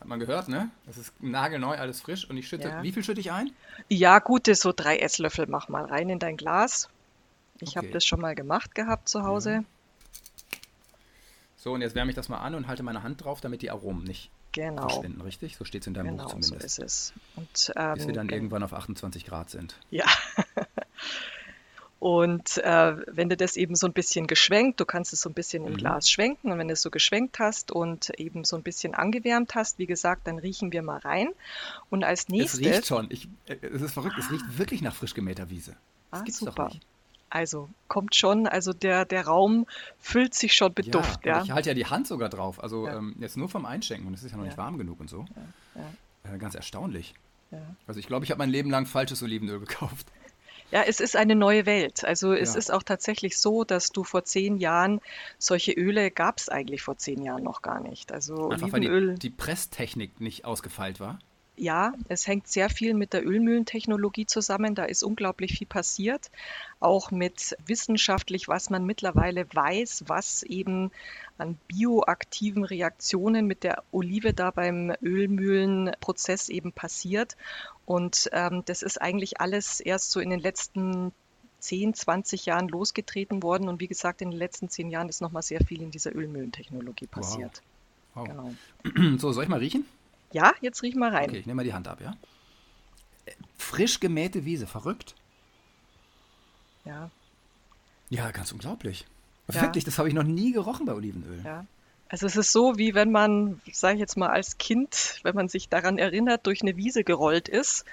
Hat 0.00 0.08
man 0.08 0.20
gehört, 0.20 0.48
ne? 0.48 0.70
Das 0.86 0.98
ist 0.98 1.12
nagelneu, 1.22 1.76
alles 1.76 2.00
frisch. 2.00 2.28
Und 2.28 2.36
ich 2.36 2.48
schütte, 2.48 2.68
ja. 2.68 2.82
wie 2.82 2.92
viel 2.92 3.02
schütte 3.02 3.20
ich 3.20 3.32
ein? 3.32 3.50
Ja, 3.88 4.18
gute, 4.18 4.54
so 4.54 4.72
drei 4.74 4.98
Esslöffel 4.98 5.46
mach 5.46 5.68
mal 5.68 5.84
rein 5.84 6.08
in 6.08 6.18
dein 6.18 6.36
Glas. 6.36 6.88
Ich 7.60 7.70
okay. 7.70 7.78
habe 7.78 7.88
das 7.88 8.04
schon 8.04 8.20
mal 8.20 8.34
gemacht 8.34 8.74
gehabt 8.74 9.08
zu 9.08 9.22
Hause. 9.24 9.60
Mhm. 9.60 9.66
So, 11.56 11.72
und 11.72 11.80
jetzt 11.80 11.94
wärme 11.94 12.10
ich 12.10 12.16
das 12.16 12.28
mal 12.28 12.38
an 12.38 12.54
und 12.54 12.68
halte 12.68 12.82
meine 12.82 13.02
Hand 13.02 13.24
drauf, 13.24 13.40
damit 13.40 13.62
die 13.62 13.70
Aromen 13.70 14.04
nicht 14.04 14.30
genau. 14.54 14.88
verschwinden, 14.88 15.20
richtig? 15.20 15.56
So 15.56 15.64
steht 15.64 15.82
es 15.82 15.86
in 15.86 15.94
deinem 15.94 16.16
genau, 16.16 16.24
Buch 16.24 16.40
zumindest. 16.40 16.76
so 16.76 16.82
ist 16.82 17.12
es. 17.12 17.12
Und, 17.36 17.72
ähm, 17.76 17.94
Bis 17.94 18.06
wir 18.06 18.14
dann 18.14 18.28
irgendwann 18.28 18.62
auf 18.62 18.72
28 18.72 19.26
Grad 19.26 19.50
sind. 19.50 19.76
Ja. 19.90 20.06
Und 22.04 22.58
äh, 22.58 22.96
wenn 23.06 23.30
du 23.30 23.36
das 23.36 23.56
eben 23.56 23.76
so 23.76 23.86
ein 23.86 23.94
bisschen 23.94 24.26
geschwenkt, 24.26 24.78
du 24.78 24.84
kannst 24.84 25.14
es 25.14 25.22
so 25.22 25.30
ein 25.30 25.32
bisschen 25.32 25.64
im 25.64 25.72
mhm. 25.72 25.76
Glas 25.78 26.10
schwenken 26.10 26.52
und 26.52 26.58
wenn 26.58 26.68
du 26.68 26.74
es 26.74 26.82
so 26.82 26.90
geschwenkt 26.90 27.38
hast 27.38 27.72
und 27.72 28.10
eben 28.20 28.44
so 28.44 28.56
ein 28.56 28.62
bisschen 28.62 28.94
angewärmt 28.94 29.54
hast, 29.54 29.78
wie 29.78 29.86
gesagt, 29.86 30.26
dann 30.26 30.38
riechen 30.38 30.70
wir 30.70 30.82
mal 30.82 30.98
rein. 30.98 31.28
Und 31.88 32.04
als 32.04 32.28
nächstes. 32.28 32.60
Es 32.60 32.66
riecht 32.66 32.86
schon. 32.88 33.06
Ich, 33.08 33.26
äh, 33.46 33.56
es 33.62 33.80
ist 33.80 33.94
verrückt. 33.94 34.16
Es 34.18 34.30
riecht 34.30 34.58
wirklich 34.58 34.82
nach 34.82 34.94
frisch 34.94 35.14
gemähter 35.14 35.48
Wiese. 35.48 35.76
Das 36.10 36.20
ah, 36.20 36.24
gibt's 36.24 36.40
super. 36.40 36.66
doch 36.66 36.74
nicht. 36.74 36.86
Also 37.34 37.68
kommt 37.88 38.14
schon, 38.14 38.46
also 38.46 38.72
der, 38.72 39.04
der 39.04 39.26
Raum 39.26 39.66
füllt 39.98 40.34
sich 40.34 40.54
schon 40.54 40.72
mit 40.76 40.86
ja, 40.86 40.92
Duft. 40.92 41.26
Ja. 41.26 41.42
Ich 41.42 41.50
halte 41.50 41.70
ja 41.70 41.74
die 41.74 41.86
Hand 41.86 42.06
sogar 42.06 42.28
drauf. 42.28 42.62
Also 42.62 42.86
ja. 42.86 42.98
ähm, 42.98 43.16
jetzt 43.18 43.36
nur 43.36 43.48
vom 43.48 43.66
Einschenken 43.66 44.06
und 44.06 44.14
es 44.14 44.22
ist 44.22 44.30
ja 44.30 44.36
noch 44.36 44.44
nicht 44.44 44.56
warm 44.56 44.78
genug 44.78 45.00
und 45.00 45.10
so. 45.10 45.24
Äh, 46.22 46.38
ganz 46.38 46.54
erstaunlich. 46.54 47.12
Also 47.88 47.98
ich 47.98 48.06
glaube, 48.06 48.24
ich 48.24 48.30
habe 48.30 48.38
mein 48.38 48.50
Leben 48.50 48.70
lang 48.70 48.86
falsches 48.86 49.20
Olivenöl 49.20 49.58
gekauft. 49.66 50.06
Ja, 50.70 50.82
es 50.86 51.00
ist 51.00 51.16
eine 51.16 51.34
neue 51.34 51.66
Welt. 51.66 52.04
Also 52.04 52.32
es 52.32 52.52
ja. 52.52 52.58
ist 52.60 52.72
auch 52.72 52.84
tatsächlich 52.84 53.36
so, 53.36 53.64
dass 53.64 53.90
du 53.90 54.04
vor 54.04 54.24
zehn 54.24 54.56
Jahren 54.56 55.00
solche 55.36 55.72
Öle 55.72 56.12
gab 56.12 56.38
es 56.38 56.48
eigentlich 56.48 56.82
vor 56.82 56.98
zehn 56.98 57.20
Jahren 57.20 57.42
noch 57.42 57.62
gar 57.62 57.80
nicht. 57.80 58.12
Also 58.12 58.50
Einfach 58.50 58.72
Olivenöl. 58.72 59.08
Weil 59.08 59.14
die, 59.14 59.30
die 59.30 59.30
Presstechnik 59.30 60.20
nicht 60.20 60.44
ausgefeilt 60.44 61.00
war. 61.00 61.18
Ja, 61.56 61.94
es 62.08 62.26
hängt 62.26 62.48
sehr 62.48 62.68
viel 62.68 62.94
mit 62.94 63.12
der 63.12 63.24
Ölmühlentechnologie 63.24 64.26
zusammen. 64.26 64.74
Da 64.74 64.84
ist 64.84 65.04
unglaublich 65.04 65.56
viel 65.56 65.68
passiert. 65.68 66.30
Auch 66.80 67.12
mit 67.12 67.56
wissenschaftlich, 67.64 68.48
was 68.48 68.70
man 68.70 68.84
mittlerweile 68.84 69.46
weiß, 69.52 70.04
was 70.08 70.42
eben 70.42 70.90
an 71.38 71.56
bioaktiven 71.68 72.64
Reaktionen 72.64 73.46
mit 73.46 73.62
der 73.62 73.84
Olive 73.92 74.32
da 74.32 74.50
beim 74.50 74.92
Ölmühlenprozess 75.00 76.48
eben 76.48 76.72
passiert. 76.72 77.36
Und 77.86 78.28
ähm, 78.32 78.62
das 78.64 78.82
ist 78.82 79.00
eigentlich 79.00 79.40
alles 79.40 79.78
erst 79.78 80.10
so 80.10 80.18
in 80.18 80.30
den 80.30 80.40
letzten 80.40 81.12
10, 81.60 81.94
20 81.94 82.46
Jahren 82.46 82.68
losgetreten 82.68 83.44
worden. 83.44 83.68
Und 83.68 83.80
wie 83.80 83.88
gesagt, 83.88 84.22
in 84.22 84.30
den 84.30 84.38
letzten 84.38 84.68
10 84.68 84.90
Jahren 84.90 85.08
ist 85.08 85.20
nochmal 85.20 85.42
sehr 85.42 85.60
viel 85.64 85.82
in 85.82 85.92
dieser 85.92 86.14
Ölmühlentechnologie 86.14 87.06
passiert. 87.06 87.62
Wow. 88.14 88.28
wow. 88.28 88.50
Genau. 88.84 89.18
So, 89.18 89.32
soll 89.32 89.44
ich 89.44 89.50
mal 89.50 89.60
riechen? 89.60 89.84
Ja, 90.34 90.52
jetzt 90.60 90.82
riech 90.82 90.96
mal 90.96 91.14
rein. 91.14 91.30
Okay, 91.30 91.38
ich 91.38 91.46
nehme 91.46 91.58
mal 91.58 91.64
die 91.64 91.72
Hand 91.72 91.86
ab, 91.86 92.00
ja. 92.00 92.12
Frisch 93.56 94.00
gemähte 94.00 94.44
Wiese, 94.44 94.66
verrückt. 94.66 95.14
Ja. 96.84 97.08
Ja, 98.10 98.32
ganz 98.32 98.50
unglaublich. 98.50 99.06
Ja. 99.52 99.62
Wirklich, 99.62 99.84
das 99.84 99.96
habe 99.96 100.08
ich 100.08 100.14
noch 100.14 100.24
nie 100.24 100.50
gerochen 100.50 100.86
bei 100.86 100.92
Olivenöl. 100.92 101.40
Ja. 101.44 101.64
Also 102.08 102.26
es 102.26 102.36
ist 102.36 102.50
so, 102.50 102.76
wie 102.76 102.94
wenn 102.94 103.12
man, 103.12 103.60
sage 103.72 103.94
ich 103.94 104.00
jetzt 104.00 104.16
mal 104.16 104.28
als 104.28 104.58
Kind, 104.58 105.20
wenn 105.22 105.36
man 105.36 105.48
sich 105.48 105.68
daran 105.68 105.98
erinnert, 105.98 106.46
durch 106.48 106.62
eine 106.62 106.76
Wiese 106.76 107.04
gerollt 107.04 107.48
ist 107.48 107.84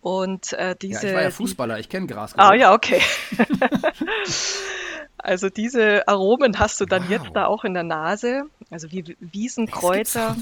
und 0.00 0.54
äh, 0.54 0.76
diese. 0.80 1.02
Ja, 1.02 1.08
ich 1.10 1.14
war 1.14 1.22
ja 1.22 1.30
Fußballer, 1.30 1.78
ich 1.78 1.90
kenne 1.90 2.06
Gras. 2.06 2.34
Ah 2.38 2.54
ja, 2.54 2.72
okay. 2.72 3.02
Also 5.26 5.48
diese 5.48 6.06
Aromen 6.06 6.56
hast 6.60 6.80
du 6.80 6.84
dann 6.84 7.02
wow. 7.02 7.10
jetzt 7.10 7.30
da 7.34 7.46
auch 7.46 7.64
in 7.64 7.74
der 7.74 7.82
Nase. 7.82 8.44
Also 8.70 8.92
wie 8.92 9.16
Wiesenkräuter, 9.18 10.36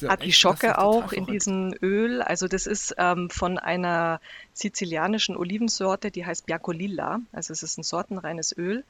ja 0.00 0.08
Artischocke 0.08 0.78
auch 0.78 1.12
in 1.12 1.24
diesem 1.24 1.72
Öl. 1.80 2.20
Also 2.20 2.48
das 2.48 2.66
ist 2.66 2.96
ähm, 2.98 3.30
von 3.30 3.58
einer 3.58 4.20
sizilianischen 4.54 5.36
Olivensorte, 5.36 6.10
die 6.10 6.26
heißt 6.26 6.46
Biancolilla. 6.46 7.20
Also 7.30 7.52
es 7.52 7.62
ist 7.62 7.78
ein 7.78 7.84
sortenreines 7.84 8.56
Öl. 8.58 8.82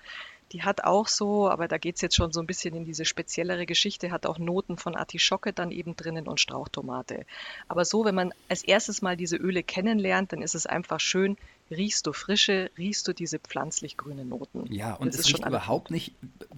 Die 0.53 0.63
hat 0.63 0.85
auch 0.85 1.09
so, 1.09 1.51
aber 1.51 1.69
da 1.69 1.77
geht 1.77 1.97
es 1.97 2.01
jetzt 2.01 2.17
schon 2.17 2.33
so 2.33 2.41
ein 2.41 2.47
bisschen 2.47 2.75
in 2.75 2.87
diese 2.87 3.05
speziellere 3.05 3.67
Geschichte, 3.67 4.13
hat 4.13 4.25
auch 4.25 4.39
Noten 4.39 4.79
von 4.79 4.97
Artischocke 4.97 5.53
dann 5.53 5.73
eben 5.73 5.95
drinnen 5.95 6.27
und 6.27 6.41
Strauchtomate. 6.41 7.27
Aber 7.69 7.85
so, 7.85 8.07
wenn 8.07 8.15
man 8.15 8.33
als 8.49 8.63
erstes 8.63 9.03
mal 9.03 9.17
diese 9.17 9.37
Öle 9.37 9.63
kennenlernt, 9.63 10.33
dann 10.33 10.41
ist 10.41 10.55
es 10.55 10.65
einfach 10.65 11.01
schön, 11.01 11.37
riechst 11.71 12.07
du 12.07 12.13
frische, 12.13 12.71
riechst 12.79 13.07
du 13.09 13.13
diese 13.13 13.39
pflanzlich 13.39 13.97
grünen 13.97 14.29
Noten. 14.29 14.73
Ja, 14.73 14.95
und 14.95 15.09
das 15.09 15.21
es 15.21 15.29
riecht 15.29 15.47
überhaupt 15.47 15.91
nicht, 15.91 16.15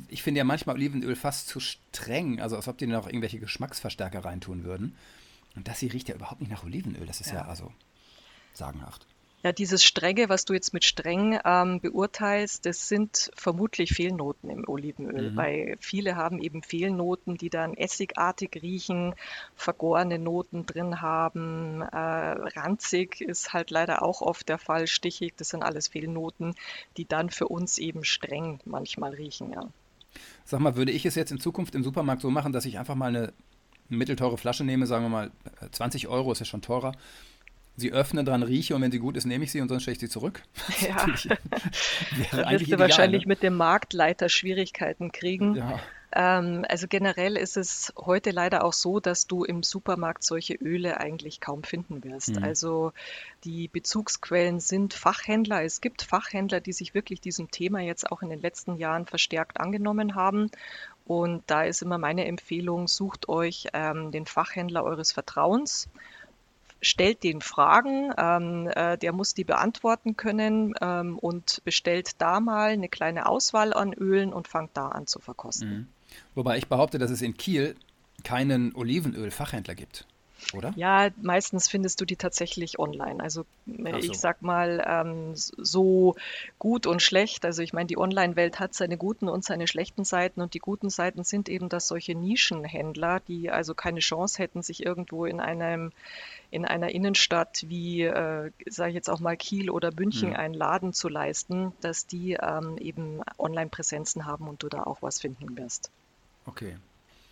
ich 0.09 0.23
finde 0.23 0.39
ja 0.39 0.45
manchmal 0.45 0.77
Olivenöl 0.77 1.17
fast 1.17 1.49
zu 1.49 1.61
streng, 1.61 2.41
also 2.41 2.57
als 2.57 2.69
ob 2.69 2.79
die 2.79 2.87
noch 2.87 3.07
irgendwelche 3.07 3.39
Geschmacksverstärker 3.39 4.25
reintun 4.25 4.65
würden. 4.65 4.97
Und 5.57 5.67
das 5.67 5.81
hier 5.81 5.93
riecht 5.93 6.09
ja 6.09 6.15
überhaupt 6.15 6.41
nicht 6.41 6.51
nach 6.51 6.65
Olivenöl, 6.65 7.07
das 7.07 7.21
ist 7.21 7.31
ja, 7.31 7.39
ja 7.39 7.45
also 7.47 7.73
sagenhaft. 8.53 9.07
Ja, 9.45 9.53
dieses 9.53 9.85
Strenge, 9.85 10.29
was 10.29 10.45
du 10.45 10.53
jetzt 10.53 10.75
mit 10.75 10.85
streng 10.85 11.39
ähm, 11.45 11.81
beurteilst, 11.81 12.67
das 12.67 12.89
sind 12.89 13.31
vermutlich 13.37 13.93
Fehlnoten 13.93 14.51
im 14.51 14.69
Olivenöl, 14.69 15.31
mhm. 15.31 15.37
weil 15.37 15.77
viele 15.79 16.17
haben 16.17 16.41
eben 16.41 16.65
Fehlnoten, 16.65 17.37
die 17.37 17.49
dann 17.49 17.75
essigartig 17.75 18.59
riechen, 18.61 19.15
vergorene 19.55 20.19
Noten 20.19 20.67
drin 20.67 21.01
haben. 21.01 21.83
Äh, 21.83 21.97
ranzig 21.97 23.21
ist 23.21 23.53
halt 23.53 23.71
leider 23.71 24.03
auch 24.03 24.23
oft 24.23 24.49
der 24.49 24.59
Fall, 24.59 24.89
stichig, 24.89 25.35
das 25.37 25.51
sind 25.51 25.63
alles 25.63 25.87
Fehlnoten, 25.87 26.57
die 26.97 27.05
dann 27.05 27.31
für 27.31 27.47
uns 27.47 27.79
eben 27.79 28.03
streng 28.03 28.59
manchmal 28.65 29.15
riechen, 29.15 29.53
ja. 29.53 29.69
Sag 30.45 30.59
mal, 30.59 30.75
würde 30.75 30.91
ich 30.91 31.07
es 31.07 31.15
jetzt 31.15 31.31
in 31.31 31.39
Zukunft 31.39 31.77
im 31.77 31.85
Supermarkt 31.85 32.23
so 32.23 32.31
machen, 32.31 32.53
dass 32.53 32.65
ich 32.65 32.79
einfach 32.79 32.97
mal 32.97 33.15
eine 33.15 33.33
mittelteure 33.89 34.37
Flasche 34.37 34.65
nehme, 34.65 34.87
sagen 34.87 35.05
wir 35.05 35.11
mal 35.11 35.31
20 35.71 36.09
Euro, 36.09 36.33
ist 36.33 36.41
ja 36.41 36.45
schon 36.45 36.63
teurer, 36.63 36.93
sie 37.81 37.93
öffnen, 37.93 38.25
dran 38.25 38.43
rieche 38.43 38.75
und 38.75 38.83
wenn 38.83 38.93
sie 38.93 38.99
gut 38.99 39.17
ist, 39.17 39.25
nehme 39.25 39.45
ich 39.45 39.53
sie 39.53 39.61
und 39.61 39.69
sonst 39.69 39.83
stelle 39.83 39.95
ich 39.95 40.01
sie 40.01 40.09
zurück. 40.09 40.43
Ja. 40.81 41.07
da 42.33 42.51
wirst 42.51 42.71
du 42.73 42.79
wahrscheinlich 42.79 43.25
ne? 43.25 43.29
mit 43.29 43.43
dem 43.43 43.55
Marktleiter 43.55 44.29
Schwierigkeiten 44.29 45.13
kriegen. 45.13 45.57
Ja. 45.57 45.81
Ähm, 46.13 46.65
also 46.69 46.87
generell 46.89 47.37
ist 47.37 47.57
es 47.57 47.93
heute 47.97 48.31
leider 48.31 48.65
auch 48.65 48.73
so, 48.73 49.01
dass 49.01 49.27
du 49.27 49.45
im 49.45 49.63
Supermarkt 49.63 50.23
solche 50.23 50.55
Öle 50.55 50.99
eigentlich 51.01 51.41
kaum 51.41 51.63
finden 51.63 52.03
wirst. 52.05 52.37
Mhm. 52.37 52.45
Also 52.45 52.93
die 53.45 53.69
Bezugsquellen 53.69 54.61
sind 54.61 54.95
Fachhändler. 54.95 55.63
Es 55.63 55.81
gibt 55.81 56.03
Fachhändler, 56.03 56.61
die 56.61 56.73
sich 56.73 56.95
wirklich 56.95 57.21
diesem 57.21 57.51
Thema 57.51 57.81
jetzt 57.81 58.11
auch 58.11 58.23
in 58.23 58.31
den 58.31 58.41
letzten 58.41 58.77
Jahren 58.77 59.07
verstärkt 59.07 59.61
angenommen 59.61 60.15
haben. 60.15 60.51
Und 61.05 61.43
da 61.47 61.65
ist 61.65 61.83
immer 61.83 61.99
meine 61.99 62.27
Empfehlung, 62.27 62.89
sucht 62.89 63.29
euch 63.29 63.69
ähm, 63.73 64.11
den 64.11 64.27
Fachhändler 64.27 64.85
eures 64.85 65.13
Vertrauens 65.13 65.89
stellt 66.81 67.23
den 67.23 67.41
Fragen, 67.41 68.13
ähm, 68.17 68.71
äh, 68.75 68.97
der 68.99 69.13
muss 69.13 69.35
die 69.35 69.45
beantworten 69.45 70.17
können 70.17 70.75
ähm, 70.81 71.19
und 71.19 71.63
bestellt 71.65 72.13
da 72.19 72.41
mal 72.41 72.71
eine 72.71 72.89
kleine 72.89 73.27
Auswahl 73.27 73.73
an 73.73 73.93
Ölen 73.93 74.33
und 74.33 74.49
fangt 74.49 74.77
da 74.77 74.89
an 74.89 75.07
zu 75.07 75.19
verkosten. 75.19 75.71
Mhm. 75.71 75.89
Wobei 76.35 76.59
ich 76.59 76.69
behaupte, 76.69 76.99
dass 76.99 77.11
es 77.11 77.23
in 77.23 77.37
Kiel 77.37 77.75
keinen 78.25 78.75
Olivenöl-Fachhändler 78.75 79.75
gibt 79.75 80.07
oder? 80.55 80.73
Ja, 80.77 81.11
meistens 81.21 81.69
findest 81.69 82.01
du 82.01 82.05
die 82.05 82.17
tatsächlich 82.17 82.79
online. 82.79 83.23
Also 83.23 83.45
so. 83.67 83.97
ich 83.97 84.19
sag 84.19 84.43
mal, 84.43 84.85
ähm, 84.87 85.33
so 85.35 86.15
gut 86.59 86.87
und 86.87 87.03
schlecht. 87.03 87.45
Also 87.45 87.63
ich 87.63 87.73
meine, 87.73 87.87
die 87.87 87.99
Online-Welt 87.99 88.61
hat 88.61 88.75
seine 88.75 88.97
guten 88.97 89.29
und 89.29 89.45
seine 89.45 89.67
schlechten 89.67 90.05
Seiten 90.05 90.41
und 90.41 90.55
die 90.55 90.59
guten 90.59 90.91
Seiten 90.91 91.25
sind 91.25 91.49
eben, 91.49 91.69
dass 91.69 91.89
solche 91.89 92.15
Nischenhändler, 92.15 93.21
die 93.21 93.51
also 93.51 93.75
keine 93.75 94.01
Chance 94.01 94.43
hätten, 94.43 94.63
sich 94.63 94.85
irgendwo 94.85 95.25
in 95.25 95.41
einem 95.41 95.93
in 96.51 96.65
einer 96.65 96.91
Innenstadt 96.91 97.65
wie, 97.69 98.03
äh, 98.03 98.51
sage 98.67 98.89
ich 98.89 98.95
jetzt 98.95 99.11
auch 99.11 99.21
mal 99.21 99.37
Kiel 99.37 99.69
oder 99.69 99.91
München, 99.95 100.31
mhm. 100.31 100.37
einen 100.37 100.55
Laden 100.55 100.95
zu 100.95 101.09
leisten, 101.09 101.73
dass 101.83 102.07
die 102.07 102.39
ähm, 102.41 102.79
eben 102.79 103.21
Online-Präsenzen 103.39 104.25
haben 104.25 104.49
und 104.49 104.63
du 104.63 104.71
da 104.71 104.85
auch 104.85 105.03
was 105.03 105.21
finden 105.21 105.59
wirst. 105.59 105.91
Okay. 106.47 106.79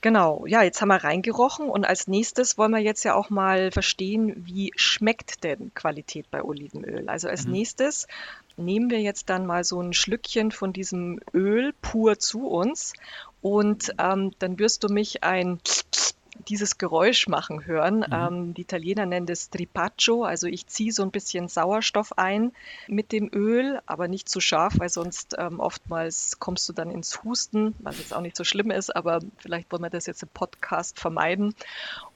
Genau, 0.03 0.45
ja, 0.47 0.63
jetzt 0.63 0.81
haben 0.81 0.89
wir 0.89 1.03
reingerochen 1.03 1.69
und 1.69 1.85
als 1.85 2.07
nächstes 2.07 2.59
wollen 2.59 2.73
wir 2.73 2.81
jetzt 2.81 3.05
ja 3.05 3.15
auch 3.15 3.31
mal 3.31 3.73
verstehen, 3.73 4.35
wie 4.47 4.73
schmeckt 4.77 5.43
denn 5.43 5.73
Qualität 5.75 6.31
bei 6.31 6.43
Olivenöl. 6.45 7.09
Also 7.09 7.29
als 7.29 7.47
mhm. 7.47 7.53
nächstes 7.53 8.07
nehmen 8.57 8.91
wir 8.91 9.01
jetzt 9.01 9.31
dann 9.31 9.47
mal 9.47 9.65
so 9.65 9.81
ein 9.81 9.93
Schlückchen 9.93 10.53
von 10.53 10.73
diesem 10.73 11.21
Öl 11.35 11.73
pur 11.81 12.19
zu 12.19 12.47
uns 12.47 12.93
und 13.41 13.93
ähm, 13.99 14.33
dann 14.39 14.59
wirst 14.59 14.85
du 14.85 14.89
mich 14.89 15.25
ein 15.25 15.61
dieses 16.49 16.79
Geräusch 16.79 17.29
machen 17.29 17.67
hören. 17.67 17.99
Mhm. 17.99 18.05
Ähm, 18.13 18.55
die 18.55 18.63
Italiener 18.63 19.07
nennen 19.07 19.27
das 19.27 19.51
Tripaccio, 19.51 20.25
also 20.25 20.47
ich 20.47 20.67
ziehe 20.67 20.93
so 20.93 21.03
ein 21.03 21.11
bisschen 21.11 21.49
Sauerstoff 21.49 22.17
ein 22.19 22.53
mit 22.87 23.13
dem 23.13 23.31
Öl, 23.33 23.81
aber 23.87 24.09
nicht 24.09 24.29
zu 24.29 24.41
scharf, 24.41 24.75
weil 24.79 24.89
sonst 24.89 25.37
ähm, 25.39 25.61
oftmals 25.61 26.39
kommst 26.39 26.69
du 26.69 26.73
dann 26.73 26.91
ins 26.91 27.23
Husten, 27.25 27.75
was 27.79 27.99
jetzt 27.99 28.15
auch 28.15 28.21
nicht 28.21 28.37
so 28.37 28.45
schlimm 28.45 28.71
ist, 28.71 28.95
aber 28.95 29.21
vielleicht 29.39 29.71
wollen 29.73 29.83
wir 29.83 29.91
das 29.91 30.07
jetzt 30.07 30.23
im 30.23 30.29
Podcast 30.29 30.99
vermeiden. 30.99 31.55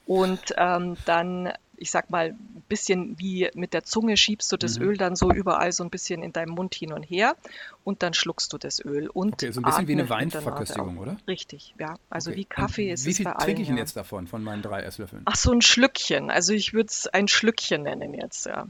Und 0.07 0.55
ähm, 0.57 0.97
dann 1.05 1.53
ich 1.81 1.91
sag 1.91 2.11
mal, 2.11 2.29
ein 2.29 2.63
bisschen 2.69 3.19
wie 3.19 3.51
mit 3.55 3.73
der 3.73 3.85
Zunge 3.85 4.19
schiebst 4.19 4.53
du 4.53 4.59
das 4.59 4.79
mhm. 4.79 4.85
Öl 4.85 4.97
dann 4.99 5.17
so 5.17 5.33
überall 5.33 5.73
so 5.73 5.83
ein 5.83 5.89
bisschen 5.89 6.23
in 6.23 6.33
deinem 6.33 6.51
Mund 6.51 6.75
hin 6.75 6.93
und 6.93 7.03
her 7.03 7.37
und 7.85 8.03
dann 8.03 8.13
schluckst 8.13 8.53
du 8.53 8.59
das 8.59 8.85
Öl. 8.85 9.09
Und 9.09 9.33
okay, 9.33 9.51
so 9.51 9.61
ein 9.61 9.65
bisschen 9.65 9.89
wie 9.89 9.93
eine 9.93 10.11
Weinverköstigung, 10.11 10.99
oder? 10.99 11.17
Richtig, 11.27 11.75
ja. 11.79 11.95
Also 12.11 12.31
okay. 12.31 12.41
wie 12.41 12.45
Kaffee 12.45 12.89
und 12.89 12.95
ist 12.95 13.07
wie 13.07 13.11
es. 13.11 13.19
Wie 13.19 13.25
viel 13.25 13.33
trinke 13.33 13.63
ich 13.63 13.69
denn 13.69 13.79
jetzt 13.79 13.97
davon, 13.97 14.27
von 14.27 14.45
meinen 14.45 14.61
drei 14.61 14.83
Esslöffeln? 14.83 15.23
Ach, 15.25 15.37
so 15.37 15.53
ein 15.53 15.63
Schlückchen. 15.63 16.31
Also 16.31 16.53
ich 16.53 16.75
würde 16.75 16.89
es 16.89 17.07
ein 17.07 17.29
Schlückchen 17.29 17.85
nennen 17.85 18.13
jetzt, 18.13 18.45
ja. 18.45 18.67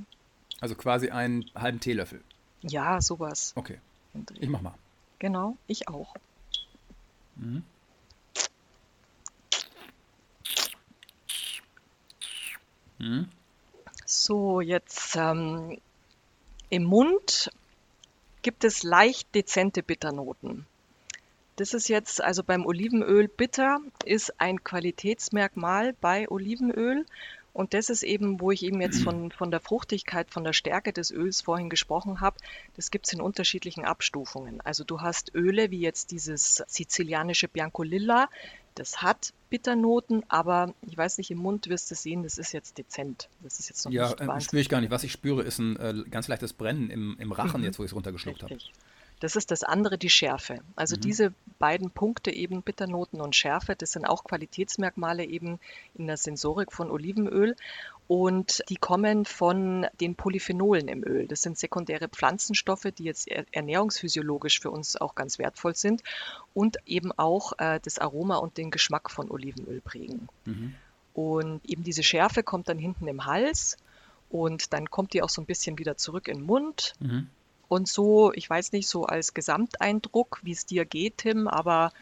Also 0.61 0.77
quasi 0.77 1.11
einen 1.11 1.51
halben 1.57 1.81
Teelöffel. 1.81 2.23
Ja, 2.63 3.01
sowas. 3.01 3.53
Okay. 3.57 3.81
Ich 4.39 4.49
mach 4.49 4.61
mal. 4.61 4.75
Genau, 5.19 5.57
ich 5.67 5.89
auch. 5.89 6.15
Mhm. 7.35 7.65
Mhm. 13.01 13.29
So, 14.05 14.61
jetzt 14.61 15.17
ähm, 15.17 15.79
im 16.69 16.85
Mund 16.85 17.51
gibt 18.43 18.65
es 18.65 18.83
leicht 18.83 19.35
dezente 19.35 19.83
Bitternoten. 19.83 20.67
Das 21.57 21.75
ist 21.75 21.89
jetzt 21.89 22.23
also 22.23 22.43
beim 22.43 22.65
Olivenöl 22.65 23.29
bitter, 23.29 23.81
ist 24.05 24.41
ein 24.41 24.65
Qualitätsmerkmal 24.65 25.95
bei 26.01 26.31
Olivenöl 26.31 27.05
und 27.53 27.75
das 27.75 27.91
ist 27.91 28.03
eben, 28.03 28.41
wo 28.41 28.51
ich 28.51 28.63
eben 28.63 28.81
jetzt 28.81 29.03
von, 29.03 29.33
von 29.33 29.51
der 29.51 29.61
Fruchtigkeit, 29.61 30.31
von 30.31 30.45
der 30.45 30.53
Stärke 30.53 30.93
des 30.93 31.11
Öls 31.11 31.41
vorhin 31.41 31.69
gesprochen 31.69 32.21
habe. 32.21 32.37
Das 32.77 32.91
gibt 32.91 33.07
es 33.07 33.13
in 33.13 33.21
unterschiedlichen 33.21 33.85
Abstufungen. 33.85 34.61
Also 34.61 34.85
du 34.85 35.01
hast 35.01 35.35
Öle 35.35 35.71
wie 35.71 35.81
jetzt 35.81 36.13
dieses 36.13 36.63
sizilianische 36.69 37.49
Biancolilla, 37.49 38.29
Das 38.75 39.03
hat 39.03 39.33
Bitternoten, 39.51 40.25
aber 40.29 40.75
ich 40.87 40.97
weiß 40.97 41.19
nicht, 41.19 41.31
im 41.31 41.39
Mund 41.39 41.69
wirst 41.69 41.91
du 41.91 41.95
sehen, 41.95 42.23
das 42.23 42.39
ist 42.39 42.53
jetzt 42.53 42.79
dezent. 42.79 43.29
Das 43.43 43.59
ist 43.59 43.69
jetzt 43.69 43.85
noch 43.85 43.93
ja, 43.93 44.09
nicht 44.09 44.21
äh, 44.21 44.41
spüre 44.41 44.61
ich 44.61 44.69
gar 44.69 44.81
nicht. 44.81 44.91
Was 44.91 45.05
ich 45.05 45.13
spüre, 45.13 45.43
ist 45.43 45.59
ein 45.59 45.77
äh, 45.77 46.05
ganz 46.09 46.29
leichtes 46.29 46.53
Brennen 46.53 46.91
im, 46.91 47.17
im 47.19 47.33
Rachen, 47.33 47.61
mhm. 47.61 47.67
jetzt 47.67 47.79
wo 47.79 47.85
ich 47.85 47.91
es 47.91 47.95
runtergeschluckt 47.95 48.43
habe. 48.43 48.57
Das 49.21 49.37
ist 49.37 49.51
das 49.51 49.63
andere, 49.63 49.99
die 49.99 50.09
Schärfe. 50.09 50.61
Also 50.77 50.97
mhm. 50.97 51.01
diese 51.03 51.35
beiden 51.59 51.91
Punkte 51.91 52.31
eben 52.31 52.63
Bitternoten 52.63 53.21
und 53.21 53.37
Schärfe, 53.37 53.77
das 53.77 53.93
sind 53.93 54.07
auch 54.07 54.25
Qualitätsmerkmale 54.25 55.25
eben 55.25 55.61
in 55.95 56.07
der 56.07 56.17
Sensorik 56.17 56.73
von 56.73 56.91
Olivenöl 56.91 57.55
und 58.11 58.65
die 58.69 58.75
kommen 58.75 59.25
von 59.25 59.87
den 60.01 60.17
Polyphenolen 60.17 60.89
im 60.89 61.05
Öl. 61.07 61.29
Das 61.29 61.43
sind 61.43 61.57
sekundäre 61.57 62.09
Pflanzenstoffe, 62.09 62.89
die 62.99 63.05
jetzt 63.05 63.29
ernährungsphysiologisch 63.29 64.59
für 64.59 64.73
uns 64.73 64.97
auch 64.97 65.15
ganz 65.15 65.39
wertvoll 65.39 65.77
sind 65.77 66.03
und 66.53 66.79
eben 66.87 67.13
auch 67.13 67.53
äh, 67.59 67.79
das 67.81 68.01
Aroma 68.01 68.39
und 68.39 68.57
den 68.57 68.73
Geschmack 68.73 69.13
von 69.13 69.31
Olivenöl 69.31 69.81
prägen. 69.81 70.29
Mhm. 70.45 70.75
Und 71.15 71.65
eben 71.65 71.85
diese 71.85 72.03
Schärfe 72.03 72.43
kommt 72.43 72.69
dann 72.69 72.81
hinten 72.81 73.07
im 73.07 73.27
Hals 73.27 73.77
und 74.29 74.73
dann 74.73 74.91
kommt 74.91 75.13
die 75.15 75.23
auch 75.23 75.31
so 75.31 75.41
ein 75.41 75.47
bisschen 75.47 75.79
wieder 75.79 75.97
zurück 75.97 76.27
in 76.27 76.39
den 76.39 76.47
Mund. 76.47 76.95
Mhm. 76.99 77.29
Und 77.69 77.87
so, 77.87 78.33
ich 78.33 78.51
weiß 78.51 78.73
nicht, 78.73 78.89
so 78.89 79.05
als 79.05 79.35
Gesamteindruck, 79.35 80.41
wie 80.43 80.51
es 80.51 80.67
dir 80.67 80.85
geht, 80.85 81.19
Tim, 81.19 81.47
aber 81.47 81.93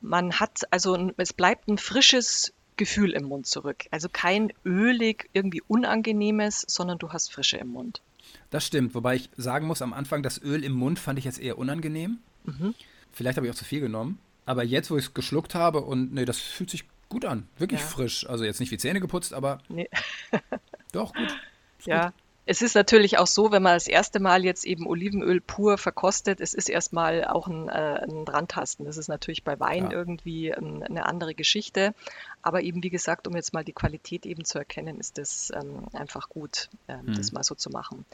man 0.00 0.38
hat, 0.38 0.62
also 0.70 1.10
es 1.16 1.32
bleibt 1.32 1.66
ein 1.66 1.76
frisches 1.76 2.52
Gefühl 2.80 3.12
im 3.12 3.24
Mund 3.24 3.46
zurück. 3.46 3.84
Also 3.90 4.08
kein 4.10 4.54
ölig, 4.64 5.28
irgendwie 5.34 5.60
unangenehmes, 5.68 6.64
sondern 6.66 6.98
du 6.98 7.12
hast 7.12 7.30
Frische 7.30 7.58
im 7.58 7.68
Mund. 7.68 8.00
Das 8.48 8.66
stimmt, 8.66 8.94
wobei 8.94 9.16
ich 9.16 9.28
sagen 9.36 9.66
muss, 9.66 9.82
am 9.82 9.92
Anfang 9.92 10.22
das 10.22 10.42
Öl 10.42 10.64
im 10.64 10.72
Mund 10.72 10.98
fand 10.98 11.18
ich 11.18 11.26
jetzt 11.26 11.38
eher 11.38 11.58
unangenehm. 11.58 12.20
Mhm. 12.44 12.74
Vielleicht 13.12 13.36
habe 13.36 13.46
ich 13.46 13.52
auch 13.52 13.56
zu 13.56 13.66
viel 13.66 13.80
genommen. 13.80 14.18
Aber 14.46 14.64
jetzt, 14.64 14.90
wo 14.90 14.96
ich 14.96 15.04
es 15.04 15.14
geschluckt 15.14 15.54
habe 15.54 15.82
und 15.82 16.14
nee, 16.14 16.24
das 16.24 16.38
fühlt 16.38 16.70
sich 16.70 16.84
gut 17.10 17.26
an. 17.26 17.46
Wirklich 17.58 17.80
ja. 17.80 17.86
frisch. 17.86 18.26
Also 18.26 18.44
jetzt 18.44 18.60
nicht 18.60 18.72
wie 18.72 18.78
Zähne 18.78 19.00
geputzt, 19.00 19.34
aber 19.34 19.58
nee. 19.68 19.90
doch 20.92 21.12
gut. 21.12 21.36
ja, 21.84 22.06
gut. 22.06 22.14
Es 22.46 22.62
ist 22.62 22.74
natürlich 22.74 23.18
auch 23.18 23.26
so, 23.26 23.52
wenn 23.52 23.62
man 23.62 23.74
das 23.74 23.86
erste 23.86 24.18
Mal 24.18 24.44
jetzt 24.44 24.64
eben 24.64 24.86
Olivenöl 24.86 25.40
pur 25.40 25.78
verkostet, 25.78 26.40
es 26.40 26.54
ist 26.54 26.68
erstmal 26.68 27.24
auch 27.24 27.46
ein, 27.46 27.68
äh, 27.68 28.00
ein 28.08 28.24
Drantasten. 28.24 28.86
Das 28.86 28.96
ist 28.96 29.08
natürlich 29.08 29.44
bei 29.44 29.60
Wein 29.60 29.84
ja. 29.84 29.92
irgendwie 29.92 30.52
ein, 30.52 30.82
eine 30.82 31.06
andere 31.06 31.34
Geschichte. 31.34 31.94
Aber 32.42 32.62
eben, 32.62 32.82
wie 32.82 32.90
gesagt, 32.90 33.28
um 33.28 33.36
jetzt 33.36 33.52
mal 33.52 33.64
die 33.64 33.72
Qualität 33.72 34.26
eben 34.26 34.44
zu 34.44 34.58
erkennen, 34.58 34.98
ist 34.98 35.18
das 35.18 35.52
ähm, 35.54 35.84
einfach 35.92 36.28
gut, 36.28 36.70
ähm, 36.88 37.06
mhm. 37.06 37.14
das 37.14 37.32
mal 37.32 37.44
so 37.44 37.54
zu 37.54 37.70
machen. 37.70 38.04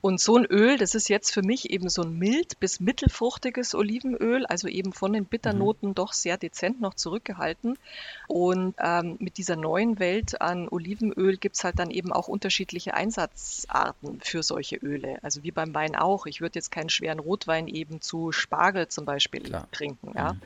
Und 0.00 0.20
so 0.20 0.36
ein 0.36 0.44
Öl, 0.44 0.78
das 0.78 0.94
ist 0.94 1.08
jetzt 1.08 1.32
für 1.32 1.42
mich 1.42 1.70
eben 1.70 1.88
so 1.88 2.02
ein 2.02 2.18
mild 2.18 2.60
bis 2.60 2.80
mittelfruchtiges 2.80 3.74
Olivenöl, 3.74 4.46
also 4.46 4.68
eben 4.68 4.92
von 4.92 5.12
den 5.12 5.24
Bitternoten 5.24 5.90
mhm. 5.90 5.94
doch 5.94 6.12
sehr 6.12 6.36
dezent 6.36 6.80
noch 6.80 6.94
zurückgehalten. 6.94 7.78
Und 8.26 8.74
ähm, 8.78 9.16
mit 9.18 9.38
dieser 9.38 9.56
neuen 9.56 9.98
Welt 9.98 10.40
an 10.40 10.68
Olivenöl 10.68 11.36
gibt 11.36 11.56
es 11.56 11.64
halt 11.64 11.78
dann 11.78 11.90
eben 11.90 12.12
auch 12.12 12.28
unterschiedliche 12.28 12.94
Einsatzarten. 12.94 13.88
Arten 13.88 14.20
für 14.22 14.42
solche 14.42 14.76
Öle. 14.76 15.18
Also 15.22 15.42
wie 15.42 15.50
beim 15.50 15.74
Wein 15.74 15.96
auch. 15.96 16.26
Ich 16.26 16.40
würde 16.40 16.58
jetzt 16.58 16.70
keinen 16.70 16.90
schweren 16.90 17.18
Rotwein 17.18 17.68
eben 17.68 18.00
zu 18.00 18.32
Spargel 18.32 18.88
zum 18.88 19.04
Beispiel 19.04 19.42
Klar. 19.42 19.68
trinken. 19.72 20.12
Ja? 20.14 20.34
Mhm. 20.34 20.40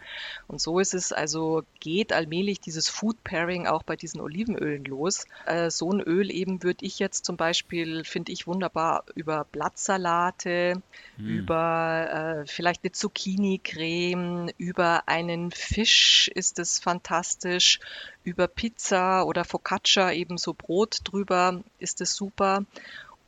Und 0.48 0.60
so 0.60 0.78
ist 0.78 0.94
es 0.94 1.12
also, 1.12 1.62
geht 1.80 2.12
allmählich 2.12 2.60
dieses 2.60 2.88
Food 2.88 3.22
Pairing 3.24 3.66
auch 3.66 3.82
bei 3.82 3.96
diesen 3.96 4.20
Olivenölen 4.20 4.84
los. 4.84 5.26
Äh, 5.46 5.70
so 5.70 5.90
ein 5.92 6.00
Öl 6.00 6.30
eben 6.30 6.62
würde 6.62 6.84
ich 6.84 6.98
jetzt 6.98 7.24
zum 7.24 7.36
Beispiel, 7.36 8.04
finde 8.04 8.32
ich 8.32 8.46
wunderbar, 8.46 9.04
über 9.14 9.41
Blattsalate, 9.44 10.80
mhm. 11.16 11.26
über 11.26 12.42
äh, 12.42 12.46
vielleicht 12.46 12.84
eine 12.84 12.92
Zucchini-Creme, 12.92 14.50
über 14.58 15.08
einen 15.08 15.50
Fisch 15.50 16.28
ist 16.34 16.58
es 16.58 16.78
fantastisch, 16.78 17.80
über 18.24 18.48
Pizza 18.48 19.24
oder 19.26 19.44
Focaccia 19.44 20.12
eben 20.12 20.38
so 20.38 20.54
Brot 20.54 21.00
drüber 21.04 21.62
ist 21.78 22.00
es 22.00 22.14
super. 22.14 22.64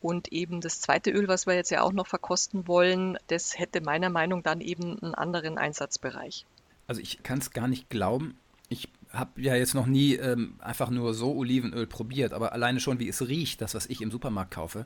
Und 0.01 0.31
eben 0.31 0.61
das 0.61 0.81
zweite 0.81 1.09
Öl, 1.09 1.27
was 1.27 1.47
wir 1.47 1.55
jetzt 1.55 1.71
ja 1.71 1.81
auch 1.81 1.93
noch 1.93 2.05
verkosten 2.05 2.67
wollen, 2.67 3.17
das 3.27 3.57
hätte 3.57 3.81
meiner 3.81 4.09
Meinung 4.09 4.39
nach 4.39 4.51
dann 4.51 4.61
eben 4.61 5.01
einen 5.01 5.15
anderen 5.15 5.57
Einsatzbereich. 5.57 6.45
Also 6.87 7.01
ich 7.01 7.23
kann 7.23 7.39
es 7.39 7.51
gar 7.51 7.67
nicht 7.67 7.89
glauben. 7.89 8.37
Ich 8.69 8.89
habe 9.11 9.41
ja 9.41 9.55
jetzt 9.55 9.73
noch 9.73 9.85
nie 9.85 10.15
ähm, 10.15 10.55
einfach 10.59 10.89
nur 10.89 11.13
so 11.13 11.33
Olivenöl 11.35 11.87
probiert, 11.87 12.33
aber 12.33 12.53
alleine 12.53 12.79
schon, 12.79 12.99
wie 12.99 13.07
es 13.07 13.27
riecht, 13.27 13.61
das, 13.61 13.73
was 13.73 13.87
ich 13.87 14.01
im 14.01 14.11
Supermarkt 14.11 14.51
kaufe, 14.53 14.85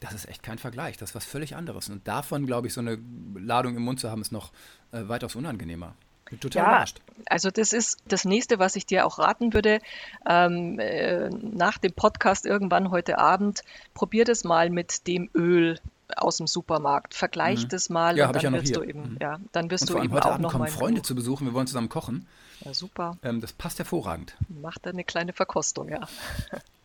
das 0.00 0.12
ist 0.12 0.28
echt 0.28 0.42
kein 0.42 0.58
Vergleich. 0.58 0.96
Das 0.96 1.10
ist 1.10 1.14
was 1.14 1.24
völlig 1.24 1.56
anderes. 1.56 1.88
Und 1.88 2.06
davon, 2.06 2.46
glaube 2.46 2.66
ich, 2.66 2.74
so 2.74 2.80
eine 2.80 2.98
Ladung 3.34 3.76
im 3.76 3.82
Mund 3.82 4.00
zu 4.00 4.10
haben, 4.10 4.20
ist 4.20 4.32
noch 4.32 4.52
äh, 4.92 5.08
weitaus 5.08 5.36
unangenehmer. 5.36 5.94
Bin 6.28 6.40
total 6.40 6.62
ja, 6.62 6.68
überrascht. 6.68 7.00
Also 7.26 7.50
das 7.50 7.72
ist 7.72 8.00
das 8.08 8.24
nächste, 8.24 8.58
was 8.58 8.74
ich 8.74 8.84
dir 8.84 9.06
auch 9.06 9.18
raten 9.18 9.54
würde. 9.54 9.78
Ähm, 10.28 10.78
äh, 10.80 11.30
nach 11.30 11.78
dem 11.78 11.92
Podcast 11.92 12.46
irgendwann 12.46 12.90
heute 12.90 13.18
Abend, 13.18 13.62
probier 13.94 14.24
das 14.24 14.42
mal 14.42 14.68
mit 14.68 15.06
dem 15.06 15.30
Öl 15.34 15.78
aus 16.16 16.38
dem 16.38 16.48
Supermarkt. 16.48 17.14
Vergleich 17.14 17.64
mhm. 17.64 17.68
das 17.68 17.90
mal 17.90 18.18
ja, 18.18 18.26
und 18.26 18.36
dann 18.36 18.42
ja 18.42 18.52
wirst 18.52 18.66
hier. 18.66 18.76
du 18.76 18.82
eben, 18.82 19.12
mhm. 19.12 19.18
ja, 19.20 19.38
dann 19.52 19.70
wirst 19.70 19.84
und 19.84 19.90
du 19.90 19.94
vor 19.94 20.04
eben 20.04 20.12
heute 20.12 20.26
auch 20.26 20.32
Abend 20.32 20.42
noch 20.42 20.52
kommen 20.52 20.68
Freunde 20.68 21.02
zu 21.02 21.14
besuchen. 21.14 21.46
Wir 21.46 21.54
wollen 21.54 21.68
zusammen 21.68 21.88
kochen. 21.88 22.26
Ja, 22.64 22.74
super. 22.74 23.16
Ähm, 23.22 23.40
das 23.40 23.52
passt 23.52 23.78
hervorragend. 23.78 24.36
Macht 24.48 24.84
da 24.84 24.90
eine 24.90 25.04
kleine 25.04 25.32
Verkostung, 25.32 25.88
ja. 25.88 26.08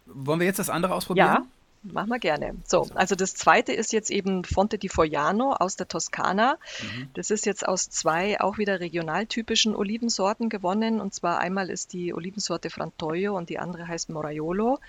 Wollen 0.06 0.39
wir 0.39 0.47
jetzt 0.47 0.60
das 0.60 0.69
andere 0.69 0.93
ausprobieren? 0.93 1.28
Ja, 1.28 1.45
Machen 1.84 2.10
wir 2.10 2.20
gerne. 2.20 2.56
So, 2.67 2.88
also 2.94 3.15
das 3.15 3.34
zweite 3.34 3.74
ist 3.74 3.91
jetzt 3.91 4.12
eben 4.12 4.44
Fonte 4.44 4.78
di 4.78 4.88
Fogliano 4.88 5.54
aus 5.54 5.78
der 5.78 5.88
Toskana. 5.88 6.58
Mhm. 6.80 7.10
Das 7.15 7.32
ist 7.32 7.48
jetzt 7.48 7.67
aus 7.67 7.89
zwei 7.89 8.39
auch 8.39 8.60
wieder 8.60 8.80
regionaltypischen 8.80 9.76
Olivensorten 9.76 10.50
gewonnen. 10.50 11.02
Und 11.02 11.15
zwar 11.15 11.39
einmal 11.39 11.72
ist 11.72 11.94
die 11.94 12.13
Olivensorte 12.13 12.70
Frantoio 12.70 13.36
und 13.36 13.50
die 13.50 13.58
andere 13.58 13.88
heißt 13.88 14.10
Moraiolo. 14.10 14.80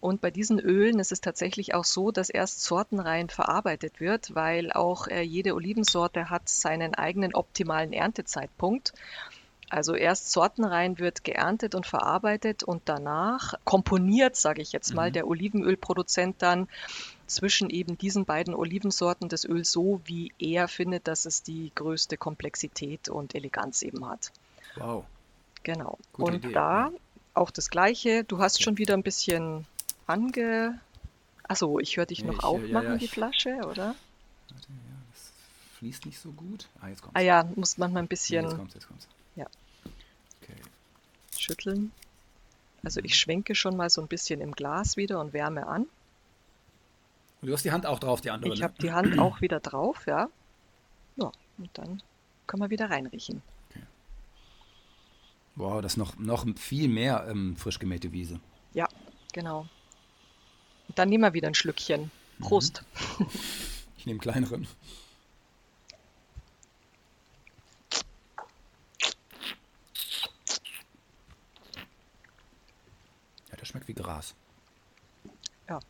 Und 0.00 0.20
bei 0.20 0.30
diesen 0.30 0.60
Ölen 0.60 1.00
ist 1.00 1.10
es 1.10 1.20
tatsächlich 1.20 1.74
auch 1.74 1.84
so, 1.84 2.12
dass 2.12 2.30
erst 2.30 2.62
sortenrein 2.62 3.30
verarbeitet 3.30 3.98
wird, 3.98 4.36
weil 4.36 4.70
auch 4.72 5.08
äh, 5.08 5.22
jede 5.22 5.56
Olivensorte 5.56 6.30
hat 6.30 6.48
seinen 6.48 6.94
eigenen 6.94 7.34
optimalen 7.34 7.92
Erntezeitpunkt. 7.92 8.92
Also 9.70 9.94
erst 9.94 10.32
sortenrein 10.32 10.98
wird 10.98 11.24
geerntet 11.24 11.74
und 11.74 11.86
verarbeitet 11.86 12.62
und 12.62 12.82
danach 12.86 13.54
komponiert, 13.64 14.34
sage 14.36 14.62
ich 14.62 14.72
jetzt 14.72 14.94
mal, 14.94 15.10
mhm. 15.10 15.12
der 15.12 15.26
Olivenölproduzent 15.26 16.36
dann 16.40 16.68
zwischen 17.26 17.68
eben 17.68 17.98
diesen 17.98 18.24
beiden 18.24 18.54
Olivensorten 18.54 19.28
das 19.28 19.44
Öl 19.44 19.64
so, 19.64 20.00
wie 20.04 20.32
er 20.38 20.68
findet, 20.68 21.06
dass 21.06 21.26
es 21.26 21.42
die 21.42 21.70
größte 21.74 22.16
Komplexität 22.16 23.10
und 23.10 23.34
Eleganz 23.34 23.82
eben 23.82 24.08
hat. 24.08 24.32
Wow. 24.76 25.04
Genau. 25.62 25.98
Gute 26.14 26.32
und 26.32 26.44
Idee, 26.44 26.52
da 26.52 26.88
ja. 26.88 26.92
auch 27.34 27.50
das 27.50 27.68
Gleiche. 27.68 28.24
Du 28.24 28.38
hast 28.38 28.58
ja. 28.58 28.64
schon 28.64 28.78
wieder 28.78 28.94
ein 28.94 29.02
bisschen 29.02 29.66
ange. 30.06 30.80
Achso, 31.42 31.78
ich 31.78 31.96
höre 31.98 32.06
dich 32.06 32.24
noch 32.24 32.38
ich, 32.38 32.44
aufmachen, 32.44 32.92
ja, 32.92 32.96
die 32.96 33.08
Flasche, 33.08 33.56
oder? 33.58 33.94
Warte, 34.48 34.68
ja, 34.70 34.96
das 35.12 35.32
fließt 35.78 36.06
nicht 36.06 36.18
so 36.18 36.30
gut. 36.30 36.68
Ah, 36.80 36.88
jetzt 36.88 37.02
kommt's. 37.02 37.16
Ah 37.16 37.20
ja, 37.20 37.46
muss 37.54 37.76
man 37.76 37.92
mal 37.92 38.00
ein 38.00 38.08
bisschen. 38.08 38.44
jetzt 38.44 38.56
kommt's, 38.56 38.74
jetzt 38.74 38.88
kommt's. 38.88 39.08
Schütteln. 41.40 41.92
Also 42.82 43.00
ich 43.02 43.16
schwenke 43.16 43.54
schon 43.54 43.76
mal 43.76 43.90
so 43.90 44.00
ein 44.00 44.08
bisschen 44.08 44.40
im 44.40 44.52
Glas 44.52 44.96
wieder 44.96 45.20
und 45.20 45.32
wärme 45.32 45.66
an. 45.66 45.86
Und 47.40 47.48
du 47.48 47.52
hast 47.52 47.64
die 47.64 47.72
Hand 47.72 47.86
auch 47.86 47.98
drauf, 47.98 48.20
die 48.20 48.30
andere. 48.30 48.52
Ich 48.52 48.60
ne? 48.60 48.64
habe 48.64 48.74
die 48.80 48.92
Hand 48.92 49.18
auch 49.18 49.40
wieder 49.40 49.60
drauf, 49.60 50.06
ja. 50.06 50.28
Ja, 51.16 51.32
und 51.58 51.70
dann 51.74 52.02
können 52.46 52.62
wir 52.62 52.70
wieder 52.70 52.90
reinriechen. 52.90 53.42
Okay. 53.70 53.82
Wow, 55.56 55.82
das 55.82 55.92
ist 55.92 55.96
noch, 55.96 56.18
noch 56.18 56.46
viel 56.56 56.88
mehr 56.88 57.26
ähm, 57.28 57.56
frisch 57.56 57.78
gemähte 57.78 58.12
Wiese. 58.12 58.40
Ja, 58.74 58.88
genau. 59.32 59.66
Und 60.88 60.98
dann 60.98 61.08
nehmen 61.08 61.24
wir 61.24 61.34
wieder 61.34 61.48
ein 61.48 61.54
Schlückchen. 61.54 62.10
Prost. 62.40 62.84
Mhm. 63.18 63.26
Ich 63.98 64.06
nehme 64.06 64.20
kleineren. 64.20 64.68
Schmeckt 73.68 73.88
wie 73.88 73.94
Gras. 73.94 74.34
Ja. 75.68 75.80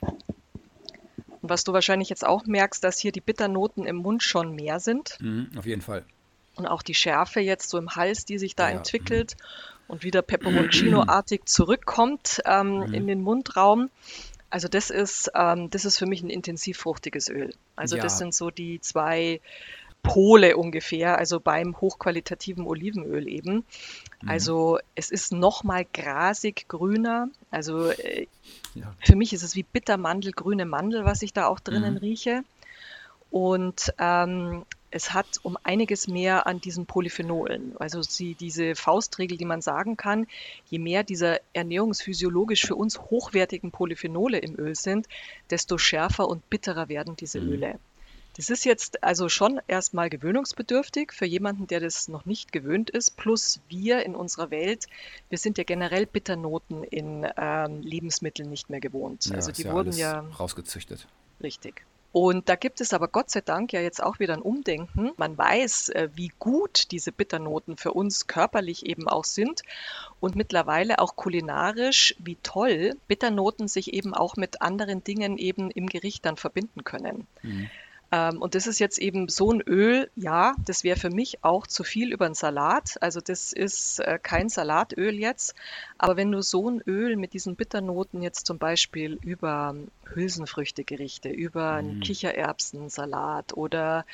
Und 0.00 1.50
was 1.50 1.64
du 1.64 1.72
wahrscheinlich 1.72 2.08
jetzt 2.08 2.26
auch 2.26 2.46
merkst, 2.46 2.82
dass 2.82 2.98
hier 2.98 3.12
die 3.12 3.20
Bitternoten 3.20 3.86
im 3.86 3.96
Mund 3.96 4.22
schon 4.22 4.54
mehr 4.54 4.80
sind. 4.80 5.16
Mhm, 5.20 5.50
auf 5.56 5.66
jeden 5.66 5.82
Fall. 5.82 6.04
Und 6.56 6.66
auch 6.66 6.82
die 6.82 6.94
Schärfe 6.94 7.40
jetzt 7.40 7.68
so 7.68 7.78
im 7.78 7.94
Hals, 7.94 8.24
die 8.24 8.38
sich 8.38 8.56
da 8.56 8.70
ja, 8.70 8.76
entwickelt 8.76 9.36
mhm. 9.36 9.84
und 9.88 10.02
wieder 10.02 10.22
Peperoncino-artig 10.22 11.44
zurückkommt 11.44 12.40
ähm, 12.46 12.78
mhm. 12.78 12.94
in 12.94 13.06
den 13.06 13.20
Mundraum. 13.20 13.90
Also 14.48 14.68
das 14.68 14.90
ist, 14.90 15.30
ähm, 15.34 15.70
das 15.70 15.84
ist 15.84 15.98
für 15.98 16.06
mich 16.06 16.22
ein 16.22 16.30
intensivfruchtiges 16.30 17.28
Öl. 17.28 17.52
Also 17.74 17.96
ja. 17.96 18.02
das 18.02 18.16
sind 18.18 18.34
so 18.34 18.50
die 18.50 18.80
zwei 18.80 19.40
Pole 20.06 20.56
ungefähr, 20.56 21.18
also 21.18 21.40
beim 21.40 21.80
hochqualitativen 21.80 22.64
Olivenöl 22.64 23.28
eben. 23.28 23.64
Mhm. 24.22 24.28
Also 24.28 24.78
es 24.94 25.10
ist 25.10 25.32
nochmal 25.32 25.84
grasig 25.92 26.68
grüner. 26.68 27.28
Also 27.50 27.90
äh, 27.90 28.28
ja. 28.74 28.94
für 29.00 29.16
mich 29.16 29.32
ist 29.32 29.42
es 29.42 29.56
wie 29.56 29.64
Bittermandel, 29.64 30.32
grüne 30.32 30.64
Mandel, 30.64 31.04
was 31.04 31.22
ich 31.22 31.32
da 31.32 31.46
auch 31.46 31.60
drinnen 31.60 31.94
mhm. 31.94 31.98
rieche. 31.98 32.44
Und 33.30 33.92
ähm, 33.98 34.64
es 34.92 35.12
hat 35.12 35.26
um 35.42 35.58
einiges 35.64 36.06
mehr 36.06 36.46
an 36.46 36.60
diesen 36.60 36.86
Polyphenolen. 36.86 37.74
Also 37.78 38.00
sie, 38.00 38.34
diese 38.34 38.76
Faustregel, 38.76 39.36
die 39.36 39.44
man 39.44 39.60
sagen 39.60 39.96
kann, 39.96 40.26
je 40.70 40.78
mehr 40.78 41.02
dieser 41.02 41.40
ernährungsphysiologisch 41.52 42.64
für 42.64 42.76
uns 42.76 43.00
hochwertigen 43.00 43.72
Polyphenole 43.72 44.38
im 44.38 44.56
Öl 44.56 44.76
sind, 44.76 45.08
desto 45.50 45.76
schärfer 45.76 46.28
und 46.28 46.48
bitterer 46.48 46.88
werden 46.88 47.16
diese 47.16 47.40
mhm. 47.40 47.48
Öle. 47.52 47.78
Das 48.36 48.50
ist 48.50 48.64
jetzt 48.64 49.02
also 49.02 49.30
schon 49.30 49.60
erstmal 49.66 50.10
gewöhnungsbedürftig 50.10 51.12
für 51.12 51.24
jemanden, 51.24 51.66
der 51.66 51.80
das 51.80 52.08
noch 52.08 52.26
nicht 52.26 52.52
gewöhnt 52.52 52.90
ist. 52.90 53.16
Plus 53.16 53.60
wir 53.68 54.04
in 54.04 54.14
unserer 54.14 54.50
Welt, 54.50 54.86
wir 55.30 55.38
sind 55.38 55.56
ja 55.56 55.64
generell 55.64 56.04
Bitternoten 56.04 56.84
in 56.84 57.26
ähm, 57.36 57.80
Lebensmitteln 57.80 58.50
nicht 58.50 58.68
mehr 58.68 58.80
gewohnt. 58.80 59.24
Ja, 59.26 59.36
also 59.36 59.52
die 59.52 59.62
ja 59.62 59.72
wurden 59.72 59.92
ja 59.92 60.20
rausgezüchtet. 60.38 61.08
Richtig. 61.42 61.86
Und 62.12 62.48
da 62.48 62.56
gibt 62.56 62.80
es 62.80 62.94
aber 62.94 63.08
Gott 63.08 63.30
sei 63.30 63.42
Dank 63.42 63.74
ja 63.74 63.80
jetzt 63.80 64.02
auch 64.02 64.18
wieder 64.20 64.32
ein 64.32 64.40
Umdenken. 64.40 65.12
Man 65.18 65.36
weiß, 65.36 65.90
äh, 65.90 66.08
wie 66.14 66.32
gut 66.38 66.90
diese 66.90 67.12
Bitternoten 67.12 67.76
für 67.76 67.92
uns 67.92 68.26
körperlich 68.26 68.86
eben 68.86 69.06
auch 69.06 69.24
sind 69.24 69.62
und 70.20 70.34
mittlerweile 70.34 70.98
auch 70.98 71.16
kulinarisch, 71.16 72.14
wie 72.18 72.36
toll 72.42 72.96
Bitternoten 73.06 73.68
sich 73.68 73.92
eben 73.92 74.14
auch 74.14 74.36
mit 74.36 74.62
anderen 74.62 75.04
Dingen 75.04 75.36
eben 75.36 75.70
im 75.70 75.88
Gericht 75.88 76.24
dann 76.24 76.36
verbinden 76.36 76.84
können. 76.84 77.26
Mhm. 77.42 77.68
Ähm, 78.12 78.40
und 78.40 78.54
das 78.54 78.66
ist 78.66 78.78
jetzt 78.78 78.98
eben 78.98 79.28
so 79.28 79.50
ein 79.50 79.60
Öl, 79.62 80.10
ja, 80.14 80.54
das 80.64 80.84
wäre 80.84 80.98
für 80.98 81.10
mich 81.10 81.42
auch 81.42 81.66
zu 81.66 81.82
viel 81.82 82.12
über 82.12 82.26
einen 82.26 82.34
Salat. 82.34 82.96
Also 83.00 83.20
das 83.20 83.52
ist 83.52 83.98
äh, 83.98 84.18
kein 84.22 84.48
Salatöl 84.48 85.14
jetzt. 85.14 85.54
Aber 85.98 86.16
wenn 86.16 86.30
du 86.30 86.42
so 86.42 86.70
ein 86.70 86.80
Öl 86.86 87.16
mit 87.16 87.32
diesen 87.32 87.56
Bitternoten 87.56 88.22
jetzt 88.22 88.46
zum 88.46 88.58
Beispiel 88.58 89.18
über 89.22 89.74
Hülsenfrüchtegerichte, 90.14 91.30
über 91.30 91.72
einen 91.72 91.98
mm. 91.98 92.00
Kichererbsensalat 92.00 93.56
oder 93.56 94.06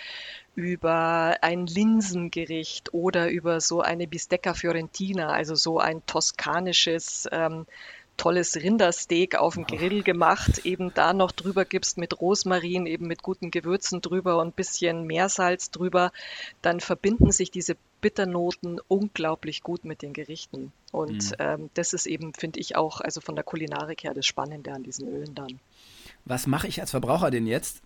über 0.54 1.36
ein 1.42 1.66
Linsengericht 1.66 2.94
oder 2.94 3.30
über 3.30 3.60
so 3.60 3.82
eine 3.82 4.06
Bistecca 4.06 4.54
Fiorentina, 4.54 5.30
also 5.30 5.54
so 5.54 5.78
ein 5.78 6.04
toskanisches 6.06 7.28
ähm, 7.30 7.66
tolles 8.16 8.56
Rindersteak 8.56 9.36
auf 9.36 9.54
dem 9.54 9.66
Grill 9.66 10.02
gemacht, 10.02 10.64
eben 10.64 10.92
da 10.94 11.12
noch 11.12 11.32
drüber 11.32 11.64
gibst 11.64 11.98
mit 11.98 12.20
Rosmarin, 12.20 12.86
eben 12.86 13.06
mit 13.06 13.22
guten 13.22 13.50
Gewürzen 13.50 14.00
drüber 14.00 14.40
und 14.40 14.48
ein 14.48 14.52
bisschen 14.52 15.06
Meersalz 15.06 15.70
drüber, 15.70 16.12
dann 16.60 16.80
verbinden 16.80 17.32
sich 17.32 17.50
diese 17.50 17.76
Bitternoten 18.00 18.80
unglaublich 18.88 19.62
gut 19.62 19.84
mit 19.84 20.02
den 20.02 20.12
Gerichten. 20.12 20.72
Und 20.90 21.30
mhm. 21.30 21.36
ähm, 21.38 21.70
das 21.74 21.92
ist 21.92 22.06
eben, 22.06 22.34
finde 22.34 22.60
ich 22.60 22.76
auch, 22.76 23.00
also 23.00 23.20
von 23.20 23.34
der 23.34 23.44
Kulinarik 23.44 24.04
her 24.04 24.14
das 24.14 24.26
Spannende 24.26 24.72
an 24.72 24.82
diesen 24.82 25.08
Ölen 25.08 25.34
dann. 25.34 25.58
Was 26.24 26.46
mache 26.46 26.68
ich 26.68 26.80
als 26.80 26.90
Verbraucher 26.90 27.30
denn 27.30 27.46
jetzt? 27.46 27.82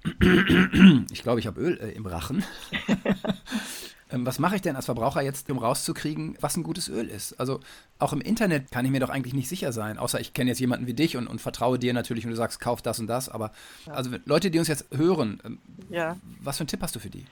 Ich 1.12 1.22
glaube, 1.22 1.40
ich 1.40 1.46
habe 1.46 1.60
Öl 1.60 1.78
äh, 1.80 1.92
im 1.92 2.06
Rachen. 2.06 2.44
Ähm, 4.11 4.25
was 4.25 4.38
mache 4.38 4.57
ich 4.57 4.62
denn 4.62 4.77
als 4.77 4.85
Verbraucher 4.85 5.23
jetzt, 5.23 5.51
um 5.51 5.59
rauszukriegen, 5.59 6.37
was 6.40 6.57
ein 6.57 6.62
gutes 6.62 6.88
Öl 6.88 7.09
ist? 7.09 7.38
Also 7.40 7.61
auch 7.99 8.12
im 8.12 8.21
Internet 8.21 8.71
kann 8.71 8.85
ich 8.85 8.90
mir 8.90 9.01
doch 9.01 9.11
eigentlich 9.11 9.35
nicht 9.35 9.49
sicher 9.49 9.73
sein, 9.73 9.99
außer 9.99 10.21
ich 10.21 10.33
kenne 10.33 10.51
jetzt 10.51 10.61
jemanden 10.61 10.87
wie 10.87 10.95
dich 10.95 11.16
und, 11.16 11.27
und, 11.27 11.40
vertraue 11.40 11.79
dir 11.79 11.92
natürlich 11.92 12.25
und 12.25 12.31
du 12.31 12.37
sagst, 12.37 12.61
kauf 12.61 12.83
das 12.83 13.01
und 13.01 13.09
das. 13.09 13.29
Aber 13.29 13.53
ja. 13.87 13.95
also 13.95 14.11
Leute, 14.25 14.51
die 14.51 14.59
uns 14.59 14.69
jetzt 14.69 14.87
hören, 14.95 15.40
ähm, 15.45 15.59
ja. 15.90 16.16
was 16.40 16.59
für 16.59 16.62
einen 16.62 16.69
Tipp 16.69 16.83
hast 16.83 16.95
du 16.95 17.01
für 17.01 17.11
die? 17.11 17.27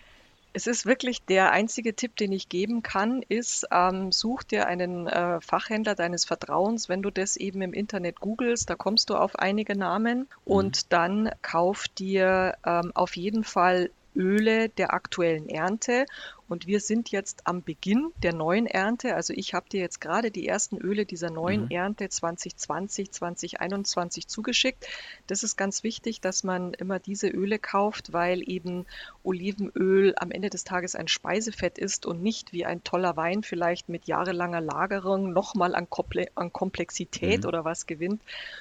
Es 0.57 0.69
ist 0.69 0.87
wirklich 0.87 1.25
der 1.25 1.51
einzige 1.51 1.95
Tipp, 1.95 2.15
den 2.15 2.31
ich 2.31 2.49
geben 2.49 2.85
kann, 2.85 3.23
ist, 3.29 3.67
ähm, 3.73 4.13
such 4.13 4.45
dir 4.45 4.69
einen 4.69 5.09
äh, 5.09 5.41
Fachhändler 5.41 5.97
deines 5.97 6.25
Vertrauens. 6.25 6.89
Wenn 6.89 7.03
du 7.03 7.11
das 7.11 7.37
eben 7.37 7.61
im 7.61 7.73
Internet 7.73 8.21
googelst, 8.21 8.71
da 8.71 8.77
kommst 8.77 9.11
du 9.11 9.17
auf 9.17 9.37
einige 9.37 9.77
Namen 9.77 10.21
mhm. 10.21 10.27
und 10.45 10.93
dann 10.93 11.31
kauf 11.43 11.89
dir 11.89 12.55
ähm, 12.65 12.93
auf 12.95 13.17
jeden 13.17 13.43
Fall 13.43 13.91
Öle 14.15 14.69
der 14.69 14.95
aktuellen 14.95 15.49
Ernte 15.49 16.07
und 16.48 16.66
wir 16.66 16.80
sind 16.80 17.11
jetzt 17.11 17.46
am 17.46 17.62
Beginn 17.62 18.12
der 18.22 18.35
neuen 18.35 18.66
Ernte. 18.66 19.14
Also 19.14 19.33
ich 19.35 19.54
habe 19.54 19.68
dir 19.68 19.80
jetzt 19.80 20.00
gerade 20.00 20.30
die 20.30 20.46
ersten 20.46 20.76
Öle 20.76 21.07
dieser 21.07 21.30
neuen 21.30 21.64
mhm. 21.64 21.70
Ernte 21.70 22.09
2020, 22.09 23.12
2021 23.12 24.28
zugeschickt. 24.28 24.87
Das 25.26 25.42
ist 25.42 25.57
ganz 25.57 25.83
wichtig, 25.85 26.20
dass 26.20 26.44
man 26.44 26.74
immer 26.74 26.98
diese 26.98 27.28
Öle 27.28 27.59
kauft, 27.59 28.12
weil 28.12 28.48
eben 28.48 28.85
Olivenöl 29.22 30.14
am 30.16 30.30
Ende 30.30 30.50
des 30.50 30.64
Tages 30.64 30.94
ein 30.94 31.09
Speisefett 31.09 31.78
ist 31.78 32.04
und 32.04 32.22
nicht 32.22 32.52
wie 32.52 32.66
ein 32.66 32.85
toller 32.85 33.16
Wein 33.16 33.42
vielleicht 33.42 33.88
mit 33.88 34.04
jahrelanger 34.04 34.61
Lagerung 34.61 35.33
nochmal 35.33 35.74
an, 35.74 35.88
Komple 35.88 36.28
an 36.35 36.52
Komplexität 36.52 37.42
mhm. 37.42 37.48
oder 37.48 37.64
was 37.64 37.87
gewinnt, 37.87 38.20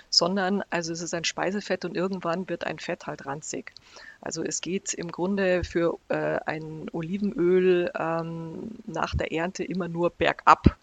sondern 0.09 0.63
also 0.69 0.93
es 0.93 1.01
ist 1.01 1.13
ein 1.13 1.25
Speisefett 1.25 1.83
und 1.83 1.97
irgendwann 1.97 2.47
wird 2.47 2.65
ein 2.65 2.79
Fett 2.79 3.07
halt 3.07 3.25
ranzig. 3.25 3.73
Also 4.21 4.41
es 4.41 4.61
geht 4.61 4.93
im 4.93 5.11
Grunde 5.11 5.65
für 5.65 5.99
äh, 6.07 6.39
ein 6.45 6.89
Olivenöl 6.93 7.72
ähm, 7.97 8.71
nach 8.85 9.15
der 9.15 9.31
Ernte 9.31 9.63
immer 9.63 9.87
nur 9.87 10.09
bergab. 10.09 10.77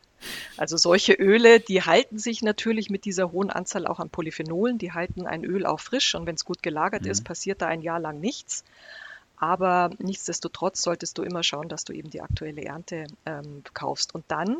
Also 0.57 0.77
solche 0.77 1.15
Öle, 1.15 1.61
die 1.61 1.83
halten 1.83 2.19
sich 2.19 2.43
natürlich 2.43 2.91
mit 2.91 3.05
dieser 3.05 3.33
hohen 3.33 3.51
Anzahl 3.51 3.87
auch 3.87 4.01
an 4.01 4.11
Polyphenolen, 4.11 4.77
die 4.77 4.93
halten 4.93 5.27
ein 5.27 5.45
Öl 5.45 5.65
auch 5.65 5.81
frisch 5.81 6.15
und 6.15 6.27
wenn 6.27 6.35
es 6.35 6.45
gut 6.45 6.63
gelagert 6.63 7.05
mhm. 7.05 7.11
ist, 7.11 7.25
passiert 7.25 7.63
da 7.63 7.67
ein 7.69 7.81
Jahr 7.83 8.01
lang 8.01 8.21
nichts. 8.21 8.65
Aber 9.41 9.91
nichtsdestotrotz 9.99 10.83
solltest 10.83 11.17
du 11.17 11.23
immer 11.23 11.43
schauen, 11.43 11.69
dass 11.71 11.85
du 11.85 11.95
eben 11.95 12.11
die 12.11 12.21
aktuelle 12.21 12.63
Ernte 12.63 13.07
ähm, 13.25 13.63
kaufst. 13.73 14.15
Und 14.15 14.27
dann 14.29 14.59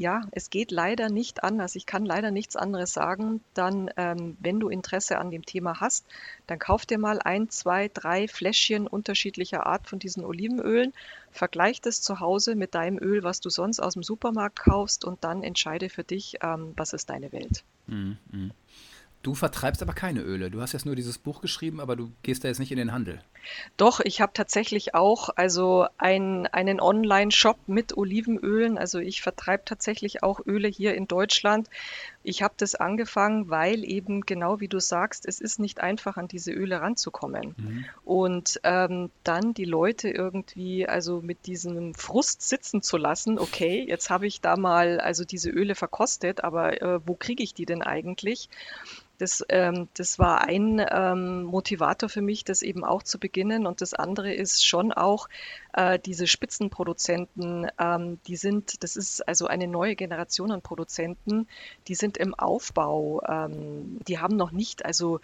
ja, 0.00 0.22
es 0.30 0.48
geht 0.48 0.70
leider 0.70 1.10
nicht 1.10 1.44
anders. 1.44 1.76
Ich 1.76 1.84
kann 1.84 2.06
leider 2.06 2.30
nichts 2.30 2.56
anderes 2.56 2.94
sagen. 2.94 3.42
Dann, 3.52 3.90
ähm, 3.98 4.34
wenn 4.40 4.58
du 4.58 4.70
Interesse 4.70 5.18
an 5.18 5.30
dem 5.30 5.44
Thema 5.44 5.78
hast, 5.78 6.06
dann 6.46 6.58
kauf 6.58 6.86
dir 6.86 6.96
mal 6.96 7.18
ein, 7.20 7.50
zwei, 7.50 7.88
drei 7.88 8.26
Fläschchen 8.26 8.86
unterschiedlicher 8.86 9.66
Art 9.66 9.86
von 9.86 9.98
diesen 9.98 10.24
Olivenölen, 10.24 10.94
vergleich 11.30 11.82
das 11.82 12.00
zu 12.00 12.18
Hause 12.18 12.54
mit 12.54 12.74
deinem 12.74 12.96
Öl, 12.98 13.22
was 13.24 13.40
du 13.40 13.50
sonst 13.50 13.78
aus 13.78 13.92
dem 13.92 14.02
Supermarkt 14.02 14.60
kaufst 14.60 15.04
und 15.04 15.22
dann 15.22 15.42
entscheide 15.42 15.90
für 15.90 16.02
dich, 16.02 16.38
ähm, 16.40 16.72
was 16.78 16.94
ist 16.94 17.10
deine 17.10 17.30
Welt. 17.32 17.62
Mhm. 17.86 18.16
Du 19.22 19.34
vertreibst 19.34 19.82
aber 19.82 19.92
keine 19.92 20.22
Öle. 20.22 20.50
Du 20.50 20.62
hast 20.62 20.72
jetzt 20.72 20.86
nur 20.86 20.96
dieses 20.96 21.18
Buch 21.18 21.42
geschrieben, 21.42 21.78
aber 21.80 21.94
du 21.94 22.10
gehst 22.22 22.42
da 22.42 22.48
jetzt 22.48 22.58
nicht 22.58 22.72
in 22.72 22.78
den 22.78 22.92
Handel. 22.92 23.20
Doch, 23.76 24.00
ich 24.00 24.20
habe 24.22 24.32
tatsächlich 24.32 24.94
auch 24.94 25.28
also 25.36 25.86
ein, 25.98 26.46
einen 26.46 26.80
Online-Shop 26.80 27.58
mit 27.66 27.96
Olivenölen. 27.96 28.78
Also 28.78 28.98
ich 28.98 29.20
vertreibe 29.20 29.64
tatsächlich 29.66 30.22
auch 30.22 30.40
Öle 30.46 30.68
hier 30.68 30.94
in 30.94 31.06
Deutschland. 31.06 31.68
Ich 32.22 32.42
habe 32.42 32.54
das 32.56 32.74
angefangen, 32.74 33.48
weil 33.48 33.82
eben 33.84 34.20
genau 34.20 34.60
wie 34.60 34.68
du 34.68 34.78
sagst, 34.78 35.26
es 35.26 35.40
ist 35.40 35.58
nicht 35.58 35.80
einfach 35.80 36.16
an 36.16 36.28
diese 36.28 36.52
Öle 36.52 36.80
ranzukommen. 36.80 37.54
Mhm. 37.56 37.84
Und 38.04 38.60
ähm, 38.64 39.10
dann 39.24 39.54
die 39.54 39.64
Leute 39.64 40.10
irgendwie 40.10 40.86
also 40.86 41.22
mit 41.22 41.46
diesem 41.46 41.94
Frust 41.94 42.42
sitzen 42.42 42.82
zu 42.82 42.98
lassen. 42.98 43.38
Okay, 43.38 43.84
jetzt 43.88 44.10
habe 44.10 44.26
ich 44.26 44.40
da 44.40 44.56
mal 44.56 45.00
also 45.00 45.24
diese 45.24 45.50
Öle 45.50 45.74
verkostet, 45.74 46.44
aber 46.44 46.82
äh, 46.82 47.00
wo 47.06 47.14
kriege 47.14 47.42
ich 47.42 47.54
die 47.54 47.66
denn 47.66 47.82
eigentlich? 47.82 48.50
Das, 49.20 49.44
ähm, 49.50 49.88
das 49.94 50.18
war 50.18 50.48
ein 50.48 50.84
ähm, 50.90 51.42
Motivator 51.42 52.08
für 52.08 52.22
mich, 52.22 52.42
das 52.44 52.62
eben 52.62 52.84
auch 52.84 53.02
zu 53.02 53.18
beginnen. 53.18 53.66
Und 53.66 53.82
das 53.82 53.92
andere 53.92 54.32
ist 54.32 54.66
schon 54.66 54.92
auch 54.92 55.28
äh, 55.72 55.98
diese 55.98 56.26
Spitzenproduzenten, 56.26 57.68
ähm, 57.78 58.18
die 58.26 58.36
sind, 58.36 58.82
das 58.82 58.96
ist 58.96 59.26
also 59.26 59.46
eine 59.46 59.66
neue 59.66 59.96
Generation 59.96 60.50
an 60.50 60.62
Produzenten, 60.62 61.46
die 61.88 61.94
sind 61.94 62.16
im 62.16 62.34
Aufbau, 62.34 63.22
ähm, 63.28 63.98
die 64.06 64.18
haben 64.18 64.36
noch 64.36 64.52
nicht, 64.52 64.84
also 64.84 65.20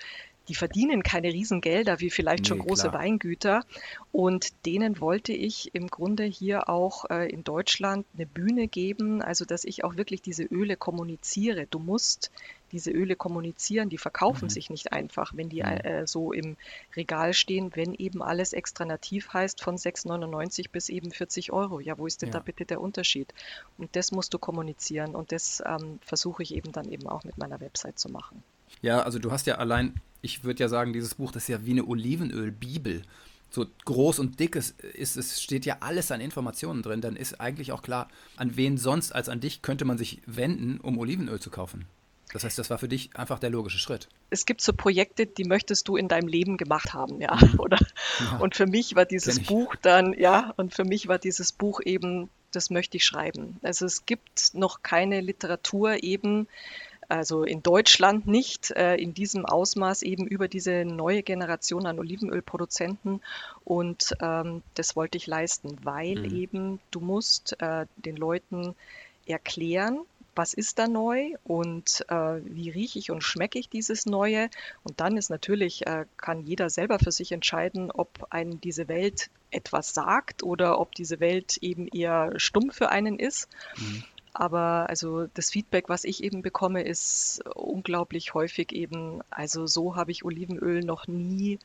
die 0.49 0.55
verdienen 0.55 1.03
keine 1.03 1.33
Riesengelder 1.33 2.01
wie 2.01 2.11
vielleicht 2.11 2.45
nee, 2.45 2.49
schon 2.49 2.59
große 2.61 2.91
klar. 2.91 3.03
Weingüter. 3.03 3.65
Und 4.13 4.65
denen 4.65 5.01
wollte 5.01 5.33
ich 5.33 5.75
im 5.75 5.89
Grunde 5.89 6.25
hier 6.25 6.69
auch 6.69 7.05
äh, 7.11 7.29
in 7.29 7.43
Deutschland 7.45 8.07
eine 8.15 8.27
Bühne 8.27 8.69
geben, 8.69 9.23
also 9.23 9.45
dass 9.45 9.65
ich 9.65 9.85
auch 9.85 9.97
wirklich 9.97 10.23
diese 10.23 10.45
Öle 10.45 10.77
kommuniziere. 10.77 11.67
Du 11.67 11.79
musst 11.79 12.31
diese 12.73 12.91
Öle 12.91 13.17
kommunizieren, 13.17 13.89
die 13.89 13.99
verkaufen 13.99 14.47
mhm. 14.47 14.51
sich 14.51 14.71
nicht 14.71 14.93
einfach, 14.93 15.33
wenn 15.35 15.49
die 15.49 15.61
äh, 15.61 16.07
so 16.07 16.33
im 16.33 16.57
Regal 16.95 17.33
stehen, 17.33 17.73
wenn 17.75 17.95
eben 17.95 18.23
alles 18.23 18.53
extra 18.53 18.85
nativ 18.85 19.33
heißt 19.33 19.63
von 19.63 19.77
6,99 19.77 20.71
bis 20.71 20.89
eben 20.89 21.11
40 21.11 21.53
Euro. 21.53 21.81
Ja, 21.81 21.99
wo 21.99 22.07
ist 22.07 22.23
denn 22.23 22.31
ja. 22.31 22.35
da 22.35 22.39
bitte 22.41 22.65
der 22.65 22.81
Unterschied? 22.81 23.33
Und 23.79 23.95
das 23.97 24.13
musst 24.13 24.35
du 24.35 24.39
kommunizieren 24.39 25.15
und 25.15 25.33
das 25.33 25.63
ähm, 25.67 25.99
versuche 26.03 26.43
ich 26.43 26.55
eben 26.55 26.73
dann 26.73 26.89
eben 26.89 27.07
auch 27.09 27.25
mit 27.25 27.39
meiner 27.39 27.61
Website 27.61 27.99
zu 27.99 28.09
machen. 28.09 28.43
Ja, 28.83 29.03
also 29.03 29.19
du 29.19 29.31
hast 29.31 29.47
ja 29.47 29.57
allein, 29.57 29.95
ich 30.23 30.45
würde 30.45 30.61
ja 30.61 30.69
sagen, 30.69 30.93
dieses 30.93 31.15
Buch, 31.15 31.33
das 31.33 31.45
ist 31.45 31.49
ja 31.49 31.65
wie 31.65 31.73
eine 31.73 31.87
Olivenöl-Bibel 31.87 33.03
so 33.51 33.67
groß 33.85 34.19
und 34.19 34.41
dick 34.41 34.57
ist, 34.57 34.81
ist, 34.81 35.17
es 35.17 35.41
steht 35.41 35.65
ja 35.65 35.79
alles 35.81 36.11
an 36.11 36.21
Informationen 36.21 36.83
drin, 36.83 37.01
dann 37.01 37.17
ist 37.17 37.41
eigentlich 37.41 37.73
auch 37.73 37.83
klar, 37.83 38.09
an 38.37 38.57
wen 38.57 38.77
sonst 38.77 39.15
als 39.15 39.29
an 39.29 39.41
dich 39.41 39.63
könnte 39.63 39.85
man 39.85 39.99
sich 39.99 40.21
wenden, 40.27 40.79
um 40.81 40.99
Olivenöl 40.99 41.41
zu 41.41 41.51
kaufen. 41.51 41.87
Das 42.33 42.45
heißt, 42.45 42.59
das 42.59 42.71
war 42.71 42.79
für 42.79 42.89
dich 42.89 43.11
einfach 43.15 43.39
der 43.39 43.51
logische 43.51 43.79
Schritt. 43.79 44.09
Es 44.31 44.47
gibt 44.47 44.61
so 44.61 44.73
Projekte, 44.73 45.27
die 45.27 45.45
möchtest 45.45 45.87
du 45.89 45.97
in 45.97 46.09
deinem 46.09 46.29
Leben 46.29 46.57
gemacht 46.57 46.93
haben, 46.93 47.21
ja, 47.21 47.37
mhm. 47.37 47.55
oder? 47.61 47.79
Ja. 48.21 48.39
Und 48.39 48.57
für 48.57 48.67
mich 48.67 48.97
war 48.97 49.05
dieses 49.05 49.41
Buch 49.41 49.75
dann, 49.77 50.13
ja, 50.13 50.53
und 50.57 50.75
für 50.75 50.85
mich 50.85 51.09
war 51.09 51.19
dieses 51.19 51.53
Buch 51.53 51.81
eben, 51.85 52.29
das 52.51 52.71
möchte 52.71 52.97
ich 52.97 53.05
schreiben. 53.05 53.59
Also 53.63 53.87
es 53.87 54.07
gibt 54.07 54.55
noch 54.55 54.83
keine 54.83 55.21
Literatur 55.21 56.03
eben, 56.03 56.49
also 57.09 57.45
in 57.45 57.63
Deutschland 57.63 58.27
nicht 58.27 58.73
äh, 58.73 58.97
in 58.97 59.15
diesem 59.15 59.47
Ausmaß 59.47 60.03
eben 60.03 60.27
über 60.27 60.49
diese 60.49 60.85
neue 60.85 61.23
Generation 61.23 61.87
an 61.87 61.99
Olivenölproduzenten. 61.99 63.23
Und 63.65 64.17
ähm, 64.21 64.63
das 64.75 64.97
wollte 64.97 65.17
ich 65.17 65.27
leisten, 65.27 65.79
weil 65.83 66.17
mhm. 66.17 66.37
eben 66.37 66.81
du 66.91 67.01
musst 67.01 67.61
äh, 67.61 67.87
den 67.97 68.17
Leuten 68.17 68.75
erklären, 69.27 70.01
was 70.37 70.55
ist 70.55 70.79
da 70.79 70.87
neu 70.87 71.33
und 71.45 72.05
äh, 72.09 72.41
wie 72.45 72.71
rieche 72.71 72.99
ich 72.99 73.11
und 73.11 73.23
schmecke 73.23 73.59
ich 73.59 73.69
dieses 73.69 74.07
Neue. 74.07 74.51
Und 74.85 75.01
dann 75.01 75.17
ist 75.17 75.31
natürlich, 75.31 75.87
äh, 75.87 76.05
kann 76.17 76.43
jeder 76.43 76.71
selber 76.71 76.99
für 76.99 77.13
sich 77.13 77.33
entscheiden, 77.33 77.91
ob 77.91 78.27
einen 78.31 78.61
diese 78.61 78.89
Welt 78.89 79.31
etwas 79.51 79.95
sagt 79.95 80.43
oder 80.43 80.79
ob 80.79 80.95
diese 80.95 81.21
Welt 81.21 81.57
eben 81.59 81.89
eher 81.89 82.33
stumm 82.37 82.71
für 82.71 82.91
einen 82.91 83.19
ist. 83.19 83.49
Mhm. 83.77 84.05
Aber 84.33 84.87
also 84.91 85.29
das 85.33 85.51
Feedback, 85.51 85.89
was 85.89 86.05
ich 86.05 86.23
eben 86.23 86.43
bekomme, 86.43 86.83
ist 86.83 87.43
unglaublich 87.55 88.35
häufig 88.35 88.73
eben, 88.73 89.23
also 89.31 89.67
so 89.67 89.97
habe 89.97 90.11
ich 90.11 90.27
Olivenöl 90.27 90.81
noch 90.81 91.09
nie 91.09 91.59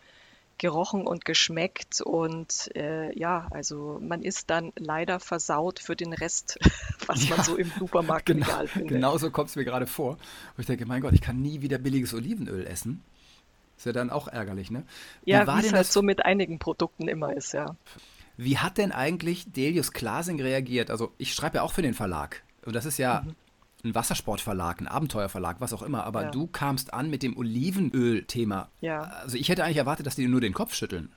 gerochen 0.61 1.07
und 1.07 1.25
geschmeckt 1.25 2.01
und 2.01 2.69
äh, 2.75 3.17
ja, 3.17 3.47
also 3.49 3.99
man 3.99 4.21
ist 4.21 4.51
dann 4.51 4.71
leider 4.77 5.19
versaut 5.19 5.79
für 5.79 5.95
den 5.95 6.13
Rest, 6.13 6.59
was 7.07 7.27
ja, 7.27 7.35
man 7.35 7.43
so 7.43 7.55
im 7.57 7.71
Supermarkt 7.79 8.27
genau, 8.27 8.67
findet. 8.67 8.89
Genau 8.89 9.17
so 9.17 9.31
kommt 9.31 9.49
es 9.49 9.55
mir 9.55 9.65
gerade 9.65 9.87
vor, 9.87 10.19
wo 10.55 10.59
ich 10.59 10.67
denke, 10.67 10.85
mein 10.85 11.01
Gott, 11.01 11.13
ich 11.13 11.21
kann 11.21 11.41
nie 11.41 11.63
wieder 11.63 11.79
billiges 11.79 12.13
Olivenöl 12.13 12.67
essen. 12.67 13.03
Ist 13.75 13.87
ja 13.87 13.91
dann 13.91 14.11
auch 14.11 14.27
ärgerlich, 14.27 14.69
ne? 14.69 14.83
Wie 15.25 15.31
ja, 15.31 15.47
wie 15.47 15.65
es 15.65 15.73
halt 15.73 15.87
so 15.87 16.03
mit 16.03 16.23
einigen 16.23 16.59
Produkten 16.59 17.07
immer 17.07 17.35
ist, 17.35 17.53
ja. 17.53 17.75
Wie 18.37 18.59
hat 18.59 18.77
denn 18.77 18.91
eigentlich 18.91 19.51
Delius 19.51 19.91
Klasing 19.93 20.39
reagiert? 20.39 20.91
Also 20.91 21.11
ich 21.17 21.33
schreibe 21.33 21.57
ja 21.57 21.63
auch 21.63 21.73
für 21.73 21.81
den 21.81 21.95
Verlag. 21.95 22.43
Und 22.63 22.75
das 22.75 22.85
ist 22.85 22.99
ja 22.99 23.23
mhm. 23.25 23.35
Ein 23.83 23.95
Wassersportverlag, 23.95 24.81
ein 24.81 24.87
Abenteuerverlag, 24.87 25.57
was 25.59 25.73
auch 25.73 25.81
immer. 25.81 26.03
Aber 26.05 26.23
ja. 26.23 26.31
du 26.31 26.47
kamst 26.47 26.93
an 26.93 27.09
mit 27.09 27.23
dem 27.23 27.37
Olivenöl-Thema. 27.37 28.69
Ja. 28.81 29.01
Also 29.21 29.37
ich 29.37 29.49
hätte 29.49 29.63
eigentlich 29.63 29.77
erwartet, 29.77 30.05
dass 30.05 30.15
die 30.15 30.27
nur 30.27 30.41
den 30.41 30.53
Kopf 30.53 30.73
schütteln. 30.73 31.13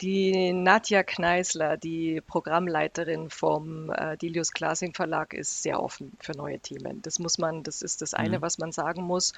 Die 0.00 0.54
Nadja 0.54 1.02
Kneisler, 1.02 1.76
die 1.76 2.22
Programmleiterin 2.26 3.28
vom 3.28 3.90
äh, 3.90 4.16
Delius 4.16 4.52
Glasing 4.52 4.94
Verlag, 4.94 5.34
ist 5.34 5.62
sehr 5.62 5.82
offen 5.82 6.12
für 6.20 6.32
neue 6.32 6.58
Themen. 6.58 7.02
Das 7.02 7.18
muss 7.18 7.36
man, 7.36 7.64
das 7.64 7.82
ist 7.82 8.00
das 8.00 8.14
eine, 8.14 8.38
mhm. 8.38 8.42
was 8.42 8.56
man 8.56 8.72
sagen 8.72 9.02
muss. 9.02 9.34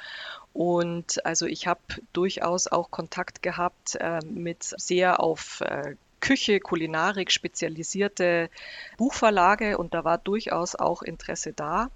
Und 0.53 1.27
also 1.27 1.47
ich 1.47 1.67
habe 1.67 1.81
durchaus 2.13 2.69
auch 2.69 2.93
Kontakt 2.93 3.43
gehabt 3.43 3.97
äh, 3.97 4.21
mit 4.25 4.63
sehr 4.63 5.19
auf 5.19 5.63
äh, 5.63 5.97
Küche, 6.23 6.61
Kulinarik 6.61 7.31
spezialisierte 7.31 8.49
Buchverlage 8.97 9.77
und 9.77 9.93
da 9.93 10.05
war 10.05 10.17
durchaus 10.17 10.75
auch 10.75 11.03
Interesse 11.03 11.53
da. 11.53 11.91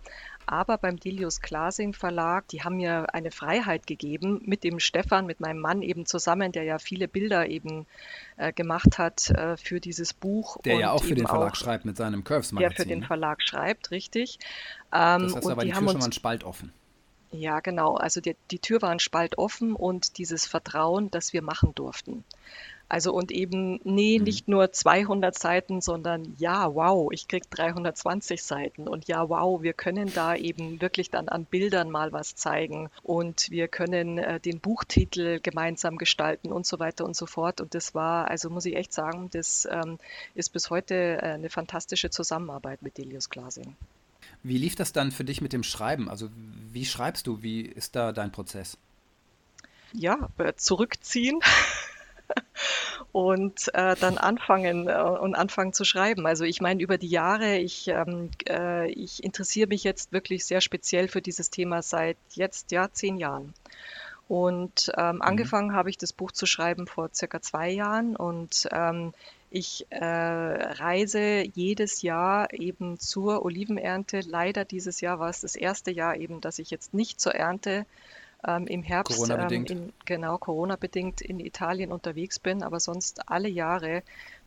Aber 0.48 0.78
beim 0.78 0.98
Delius 0.98 1.40
Glasing 1.40 1.92
Verlag, 1.92 2.46
die 2.48 2.62
haben 2.62 2.76
mir 2.76 3.12
eine 3.12 3.32
Freiheit 3.32 3.86
gegeben 3.86 4.40
mit 4.44 4.62
dem 4.62 4.78
Stefan, 4.78 5.26
mit 5.26 5.40
meinem 5.40 5.58
Mann 5.58 5.82
eben 5.82 6.06
zusammen, 6.06 6.52
der 6.52 6.62
ja 6.62 6.78
viele 6.78 7.08
Bilder 7.08 7.48
eben 7.48 7.86
äh, 8.36 8.52
gemacht 8.52 8.98
hat 8.98 9.30
äh, 9.30 9.56
für 9.56 9.80
dieses 9.80 10.14
Buch. 10.14 10.58
Der 10.64 10.78
ja 10.78 10.90
auch 10.92 11.02
für 11.02 11.16
den 11.16 11.26
Verlag 11.26 11.52
auch, 11.52 11.56
schreibt 11.56 11.84
mit 11.84 11.96
seinem 11.96 12.22
Curves 12.22 12.52
Magazin. 12.52 12.76
Der 12.76 12.84
für 12.84 12.88
den 12.88 13.00
ne? 13.00 13.06
Verlag 13.06 13.42
schreibt, 13.42 13.90
richtig. 13.90 14.38
Ähm, 14.92 15.22
das 15.22 15.36
heißt 15.36 15.50
aber, 15.50 15.62
die, 15.62 15.68
die 15.68 15.72
Tür 15.72 15.76
haben 15.76 15.88
schon 15.88 15.98
mal 15.98 16.04
einen 16.04 16.12
Spalt 16.12 16.44
offen. 16.44 16.72
Ja, 17.32 17.58
genau. 17.58 17.96
Also 17.96 18.20
die, 18.20 18.36
die 18.52 18.60
Tür 18.60 18.82
war 18.82 18.90
ein 18.90 19.00
Spalt 19.00 19.38
offen 19.38 19.74
und 19.74 20.18
dieses 20.18 20.46
Vertrauen, 20.46 21.10
das 21.10 21.32
wir 21.32 21.42
machen 21.42 21.74
durften. 21.74 22.24
Also 22.88 23.12
und 23.12 23.32
eben, 23.32 23.80
nee, 23.82 24.18
mhm. 24.18 24.24
nicht 24.24 24.48
nur 24.48 24.70
200 24.70 25.36
Seiten, 25.36 25.80
sondern 25.80 26.34
ja, 26.38 26.72
wow, 26.74 27.10
ich 27.10 27.26
krieg 27.26 27.50
320 27.50 28.42
Seiten 28.42 28.86
und 28.86 29.08
ja, 29.08 29.28
wow, 29.28 29.60
wir 29.60 29.72
können 29.72 30.12
da 30.14 30.36
eben 30.36 30.80
wirklich 30.80 31.10
dann 31.10 31.28
an 31.28 31.44
Bildern 31.44 31.90
mal 31.90 32.12
was 32.12 32.36
zeigen 32.36 32.88
und 33.02 33.50
wir 33.50 33.66
können 33.66 34.18
äh, 34.18 34.38
den 34.38 34.60
Buchtitel 34.60 35.40
gemeinsam 35.40 35.98
gestalten 35.98 36.52
und 36.52 36.64
so 36.64 36.78
weiter 36.78 37.04
und 37.04 37.16
so 37.16 37.26
fort. 37.26 37.60
Und 37.60 37.74
das 37.74 37.94
war, 37.94 38.30
also 38.30 38.50
muss 38.50 38.66
ich 38.66 38.76
echt 38.76 38.92
sagen, 38.92 39.30
das 39.32 39.66
ähm, 39.70 39.98
ist 40.36 40.52
bis 40.52 40.70
heute 40.70 40.94
äh, 40.94 41.32
eine 41.32 41.50
fantastische 41.50 42.10
Zusammenarbeit 42.10 42.82
mit 42.82 42.98
Delius 42.98 43.30
Glasing. 43.30 43.74
Wie 44.44 44.58
lief 44.58 44.76
das 44.76 44.92
dann 44.92 45.10
für 45.10 45.24
dich 45.24 45.40
mit 45.40 45.52
dem 45.52 45.64
Schreiben? 45.64 46.08
Also 46.08 46.28
wie 46.72 46.84
schreibst 46.84 47.26
du? 47.26 47.42
Wie 47.42 47.62
ist 47.62 47.96
da 47.96 48.12
dein 48.12 48.30
Prozess? 48.30 48.78
Ja, 49.92 50.28
äh, 50.38 50.52
zurückziehen. 50.54 51.40
und 53.12 53.72
äh, 53.74 53.96
dann 53.96 54.18
anfangen 54.18 54.88
äh, 54.88 54.92
und 54.92 55.34
anfangen 55.34 55.72
zu 55.72 55.84
schreiben. 55.84 56.26
Also 56.26 56.44
ich 56.44 56.60
meine, 56.60 56.82
über 56.82 56.98
die 56.98 57.08
Jahre, 57.08 57.58
ich, 57.58 57.88
ähm, 57.88 58.30
äh, 58.48 58.90
ich 58.90 59.22
interessiere 59.24 59.68
mich 59.68 59.84
jetzt 59.84 60.12
wirklich 60.12 60.44
sehr 60.44 60.60
speziell 60.60 61.08
für 61.08 61.22
dieses 61.22 61.50
Thema 61.50 61.82
seit 61.82 62.16
jetzt 62.34 62.72
ja 62.72 62.90
zehn 62.92 63.16
Jahren. 63.18 63.54
Und 64.28 64.90
ähm, 64.96 65.16
mhm. 65.16 65.22
angefangen 65.22 65.74
habe 65.74 65.90
ich 65.90 65.98
das 65.98 66.12
Buch 66.12 66.32
zu 66.32 66.46
schreiben 66.46 66.86
vor 66.86 67.10
circa 67.14 67.40
zwei 67.40 67.70
Jahren 67.70 68.16
und 68.16 68.68
ähm, 68.72 69.14
ich 69.50 69.86
äh, 69.90 70.04
reise 70.04 71.44
jedes 71.54 72.02
Jahr 72.02 72.52
eben 72.52 72.98
zur 72.98 73.44
Olivenernte. 73.44 74.20
Leider 74.20 74.64
dieses 74.64 75.00
Jahr 75.00 75.20
war 75.20 75.30
es 75.30 75.42
das 75.42 75.54
erste 75.54 75.92
Jahr 75.92 76.16
eben, 76.16 76.40
dass 76.40 76.58
ich 76.58 76.70
jetzt 76.70 76.92
nicht 76.92 77.20
zur 77.20 77.34
Ernte 77.34 77.86
ähm, 78.46 78.66
im 78.66 78.82
Herbst, 78.82 79.16
Corona-bedingt. 79.16 79.70
Ähm, 79.70 79.76
in, 79.78 79.92
genau, 80.04 80.38
Corona-bedingt 80.38 81.20
in 81.20 81.40
Italien 81.40 81.92
unterwegs 81.92 82.38
bin, 82.38 82.62
aber 82.62 82.80
sonst 82.80 83.28
alle 83.28 83.48
Jahre 83.48 84.02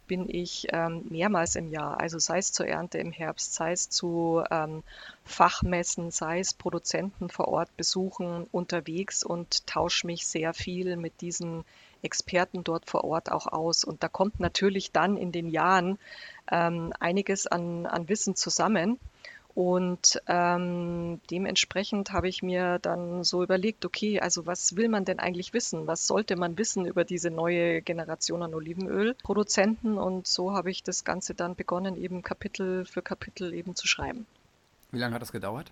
bin 0.09 0.27
ich 0.27 0.67
ähm, 0.71 1.05
mehrmals 1.09 1.55
im 1.55 1.69
Jahr, 1.69 1.99
also 1.99 2.17
sei 2.17 2.39
es 2.39 2.51
zur 2.51 2.65
Ernte 2.65 2.97
im 2.97 3.11
Herbst, 3.11 3.53
sei 3.53 3.73
es 3.73 3.89
zu 3.89 4.43
ähm, 4.49 4.81
Fachmessen, 5.23 6.09
sei 6.09 6.39
es 6.39 6.55
Produzenten 6.55 7.29
vor 7.29 7.47
Ort 7.47 7.77
besuchen, 7.77 8.47
unterwegs 8.51 9.23
und 9.23 9.67
tausche 9.67 10.07
mich 10.07 10.25
sehr 10.25 10.55
viel 10.55 10.97
mit 10.97 11.21
diesen 11.21 11.63
Experten 12.01 12.63
dort 12.63 12.89
vor 12.89 13.03
Ort 13.03 13.31
auch 13.31 13.45
aus. 13.45 13.83
Und 13.83 14.01
da 14.01 14.07
kommt 14.07 14.39
natürlich 14.39 14.91
dann 14.91 15.15
in 15.15 15.31
den 15.31 15.47
Jahren 15.47 15.99
ähm, 16.51 16.91
einiges 16.99 17.45
an, 17.45 17.85
an 17.85 18.09
Wissen 18.09 18.35
zusammen. 18.35 18.99
Und 19.59 20.21
ähm, 20.27 21.19
dementsprechend 21.29 22.13
habe 22.13 22.29
ich 22.29 22.41
mir 22.41 22.79
dann 22.79 23.25
so 23.25 23.43
überlegt, 23.43 23.83
okay, 23.83 24.21
also 24.21 24.45
was 24.45 24.77
will 24.77 24.87
man 24.87 25.03
denn 25.03 25.19
eigentlich 25.19 25.51
wissen? 25.53 25.85
Was 25.85 26.07
sollte 26.07 26.37
man 26.37 26.57
wissen 26.57 26.85
über 26.85 27.03
diese 27.03 27.29
neue 27.29 27.81
Generation 27.81 28.41
an 28.41 28.53
Olivenölproduzenten? 28.53 29.97
Und 29.97 30.27
so 30.27 30.53
habe 30.53 30.71
ich 30.71 30.81
das 30.81 31.03
Ganze 31.03 31.33
dann 31.33 31.55
begonnen, 31.55 31.97
eben 31.97 32.21
Kapitel 32.21 32.85
für 32.85 33.01
Kapitel 33.01 33.53
eben 33.53 33.75
zu 33.75 33.85
schreiben. 33.85 34.25
Wie 34.91 34.97
lange 34.97 35.15
hat 35.15 35.21
das 35.21 35.33
gedauert? 35.33 35.69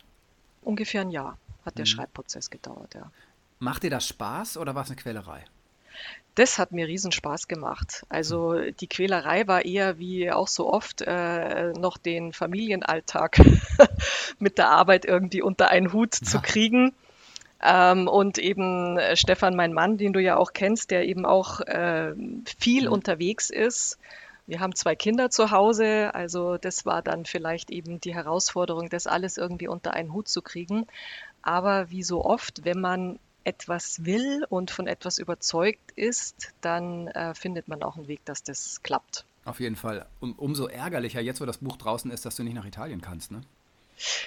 Ungefähr 0.63 0.99
ein 0.99 1.09
Jahr 1.09 1.37
hat 1.63 1.77
der 1.77 1.83
mhm. 1.83 1.91
Schreibprozess 1.91 2.49
gedauert, 2.49 2.93
ja. 2.93 3.09
Macht 3.59 3.83
dir 3.83 3.89
das 3.89 4.05
Spaß 4.05 4.57
oder 4.57 4.75
war 4.75 4.83
es 4.83 4.89
eine 4.89 4.97
Quälerei? 4.97 5.45
Das 6.37 6.59
hat 6.59 6.71
mir 6.71 6.87
riesen 6.87 7.11
Spaß 7.11 7.47
gemacht. 7.47 8.05
Also 8.09 8.59
die 8.69 8.87
Quälerei 8.87 9.47
war 9.47 9.65
eher 9.65 9.97
wie 9.97 10.31
auch 10.31 10.47
so 10.47 10.71
oft 10.71 11.01
äh, 11.01 11.73
noch 11.73 11.97
den 11.97 12.31
Familienalltag 12.31 13.39
mit 14.39 14.59
der 14.59 14.69
Arbeit 14.69 15.05
irgendwie 15.05 15.41
unter 15.41 15.69
einen 15.69 15.93
Hut 15.93 16.19
ja. 16.21 16.27
zu 16.27 16.39
kriegen. 16.39 16.93
Ähm, 17.63 18.07
und 18.07 18.37
eben 18.37 18.99
äh, 18.99 19.15
Stefan, 19.15 19.55
mein 19.55 19.73
Mann, 19.73 19.97
den 19.97 20.13
du 20.13 20.21
ja 20.21 20.37
auch 20.37 20.53
kennst, 20.53 20.91
der 20.91 21.07
eben 21.07 21.25
auch 21.25 21.59
äh, 21.61 22.13
viel 22.59 22.85
mhm. 22.85 22.93
unterwegs 22.93 23.49
ist. 23.49 23.97
Wir 24.45 24.59
haben 24.59 24.75
zwei 24.75 24.95
Kinder 24.95 25.31
zu 25.31 25.49
Hause, 25.49 26.13
also 26.13 26.57
das 26.57 26.85
war 26.85 27.01
dann 27.01 27.25
vielleicht 27.25 27.71
eben 27.71 27.99
die 27.99 28.13
Herausforderung, 28.13 28.89
das 28.89 29.07
alles 29.07 29.37
irgendwie 29.37 29.67
unter 29.67 29.93
einen 29.93 30.13
Hut 30.13 30.27
zu 30.27 30.43
kriegen. 30.43 30.85
Aber 31.41 31.89
wie 31.89 32.03
so 32.03 32.23
oft, 32.23 32.63
wenn 32.63 32.79
man 32.79 33.17
etwas 33.47 34.03
will 34.03 34.45
und 34.49 34.71
von 34.71 34.87
etwas 34.87 35.19
überzeugt 35.19 35.91
ist, 35.95 36.49
dann 36.59 37.07
äh, 37.07 37.33
findet 37.33 37.69
man 37.69 37.81
auch 37.81 37.95
einen 37.95 38.09
Weg, 38.09 38.25
dass 38.25 38.43
das 38.43 38.83
klappt. 38.83 39.25
Auf 39.45 39.61
jeden 39.61 39.77
Fall. 39.77 40.05
Um, 40.19 40.33
umso 40.33 40.67
ärgerlicher, 40.67 41.21
jetzt 41.21 41.39
wo 41.39 41.45
das 41.45 41.59
Buch 41.59 41.77
draußen 41.77 42.11
ist, 42.11 42.25
dass 42.25 42.35
du 42.35 42.43
nicht 42.43 42.55
nach 42.55 42.65
Italien 42.65 42.99
kannst, 42.99 43.31
ne? 43.31 43.41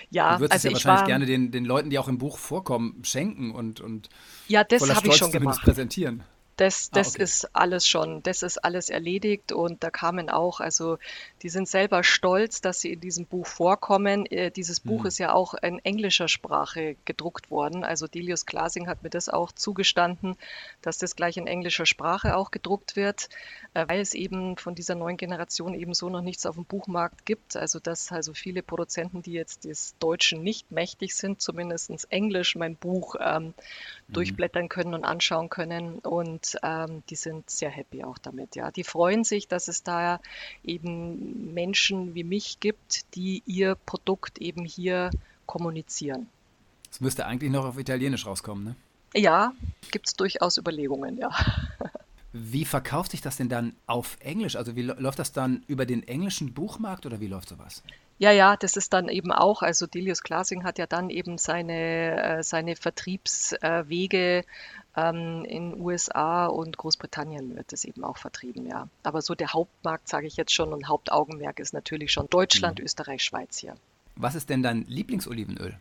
Ja, 0.09 0.35
du 0.35 0.41
würdest 0.41 0.53
also 0.53 0.69
es 0.69 0.73
ja 0.73 0.73
wahrscheinlich 0.73 1.01
war, 1.01 1.07
gerne 1.07 1.27
den, 1.27 1.53
den 1.53 1.65
Leuten, 1.67 1.91
die 1.91 1.99
auch 1.99 2.09
im 2.09 2.19
Buch 2.19 2.39
vorkommen, 2.39 3.03
schenken 3.05 3.53
und, 3.53 3.81
und 3.81 4.09
ja, 4.49 4.65
das 4.65 4.81
voller 4.81 4.97
Stolz 4.97 5.15
ich 5.15 5.19
schon 5.19 5.31
gemacht. 5.31 5.63
präsentieren. 5.63 6.25
Das, 6.61 6.91
das 6.91 7.07
ah, 7.07 7.11
okay. 7.13 7.23
ist 7.23 7.57
alles 7.57 7.87
schon, 7.89 8.23
das 8.23 8.43
ist 8.43 8.59
alles 8.59 8.91
erledigt 8.91 9.51
und 9.51 9.83
da 9.83 9.89
kamen 9.89 10.29
auch, 10.29 10.61
also 10.61 10.99
die 11.41 11.49
sind 11.49 11.67
selber 11.67 12.05
stolz, 12.05 12.61
dass 12.61 12.83
sie 12.83 12.93
in 12.93 13.01
diesem 13.01 13.25
Buch 13.25 13.47
vorkommen. 13.47 14.27
Äh, 14.27 14.51
dieses 14.51 14.79
Buch 14.79 15.01
mhm. 15.01 15.07
ist 15.07 15.19
ja 15.19 15.33
auch 15.33 15.55
in 15.55 15.79
englischer 15.79 16.29
Sprache 16.29 16.97
gedruckt 17.07 17.51
worden. 17.51 17.83
Also 17.83 18.09
Delius 18.09 18.45
Glasing 18.45 18.89
hat 18.89 19.03
mir 19.03 19.09
das 19.09 19.31
auch 19.31 19.53
zugestanden, 19.53 20.37
dass 20.83 20.99
das 20.99 21.17
gleich 21.17 21.39
in 21.39 21.47
englischer 21.47 21.87
Sprache 21.87 22.37
auch 22.37 22.51
gedruckt 22.51 22.95
wird, 22.95 23.31
äh, 23.73 23.87
weil 23.89 24.01
es 24.01 24.13
eben 24.13 24.59
von 24.59 24.75
dieser 24.75 24.97
neuen 24.97 25.17
Generation 25.17 25.73
eben 25.73 25.95
so 25.95 26.11
noch 26.11 26.21
nichts 26.21 26.45
auf 26.45 26.57
dem 26.57 26.67
Buchmarkt 26.67 27.25
gibt. 27.25 27.57
Also 27.57 27.81
dass 27.81 28.13
also 28.13 28.35
viele 28.35 28.63
Produzenten, 28.63 29.23
die 29.23 29.33
jetzt 29.33 29.65
des 29.65 29.95
Deutschen 29.99 30.43
nicht 30.43 30.71
mächtig 30.71 31.15
sind, 31.15 31.41
zumindest 31.41 31.91
Englisch 32.11 32.55
mein 32.55 32.77
Buch 32.77 33.15
ähm, 33.19 33.55
mhm. 34.09 34.13
durchblättern 34.13 34.69
können 34.69 34.93
und 34.93 35.07
anschauen 35.07 35.49
können. 35.49 36.01
Und 36.01 36.50
ähm, 36.63 37.03
die 37.11 37.17
sind 37.17 37.49
sehr 37.51 37.71
happy 37.71 38.05
auch 38.05 38.19
damit. 38.19 38.57
Ja, 38.57 38.71
die 38.71 38.85
freuen 38.85 39.25
sich, 39.25 39.49
dass 39.49 39.69
es 39.69 39.83
da 39.83 40.21
eben 40.65 41.53
Menschen 41.55 42.15
wie 42.15 42.25
mich 42.25 42.61
gibt, 42.61 43.15
die 43.15 43.43
ihr 43.47 43.75
Produkt 43.75 44.39
eben 44.39 44.65
hier 44.65 45.11
kommunizieren. 45.47 46.29
Es 46.91 47.01
müsste 47.01 47.27
eigentlich 47.27 47.51
noch 47.51 47.65
auf 47.65 47.79
Italienisch 47.79 48.27
rauskommen, 48.27 48.65
ne? 48.65 48.77
Ja, 49.15 49.53
gibt 49.91 50.09
es 50.09 50.15
durchaus 50.15 50.57
Überlegungen, 50.57 51.19
ja. 51.19 51.31
Wie 52.33 52.65
verkauft 52.65 53.11
sich 53.11 53.21
das 53.21 53.37
denn 53.37 53.49
dann 53.49 53.75
auf 53.87 54.17
Englisch? 54.21 54.55
Also 54.55 54.77
wie 54.77 54.83
läuft 54.83 55.19
das 55.19 55.33
dann 55.33 55.65
über 55.67 55.85
den 55.85 56.07
englischen 56.07 56.55
Buchmarkt 56.55 57.05
oder 57.05 57.19
wie 57.19 57.27
läuft 57.27 57.49
sowas? 57.49 57.83
Ja, 58.21 58.33
ja, 58.33 58.55
das 58.55 58.77
ist 58.77 58.93
dann 58.93 59.09
eben 59.09 59.33
auch, 59.33 59.63
also 59.63 59.87
Delius 59.87 60.23
Glasing 60.23 60.63
hat 60.63 60.79
ja 60.79 60.87
dann 60.87 61.09
eben 61.09 61.39
seine, 61.39 62.23
äh, 62.23 62.43
seine 62.43 62.77
Vertriebswege 62.77 64.45
ähm, 64.95 65.47
in 65.47 65.81
USA 65.81 66.45
und 66.45 66.77
Großbritannien 66.77 67.57
wird 67.57 67.73
es 67.73 67.87
eben 67.87 68.05
auch 68.05 68.19
vertrieben, 68.19 68.67
ja. 68.67 68.89
Aber 69.05 69.23
so 69.23 69.35
der 69.35 69.55
Hauptmarkt, 69.55 70.07
sage 70.07 70.27
ich 70.27 70.37
jetzt 70.37 70.53
schon, 70.53 70.75
und 70.75 70.87
Hauptaugenmerk 70.87 71.61
ist 71.61 71.73
natürlich 71.73 72.13
schon 72.13 72.29
Deutschland, 72.29 72.79
mhm. 72.79 72.85
Österreich, 72.85 73.25
Schweiz 73.25 73.57
hier. 73.57 73.75
Was 74.17 74.35
ist 74.35 74.51
denn 74.51 74.63
dein 74.63 74.85
Lieblingsolivenöl? 74.87 75.79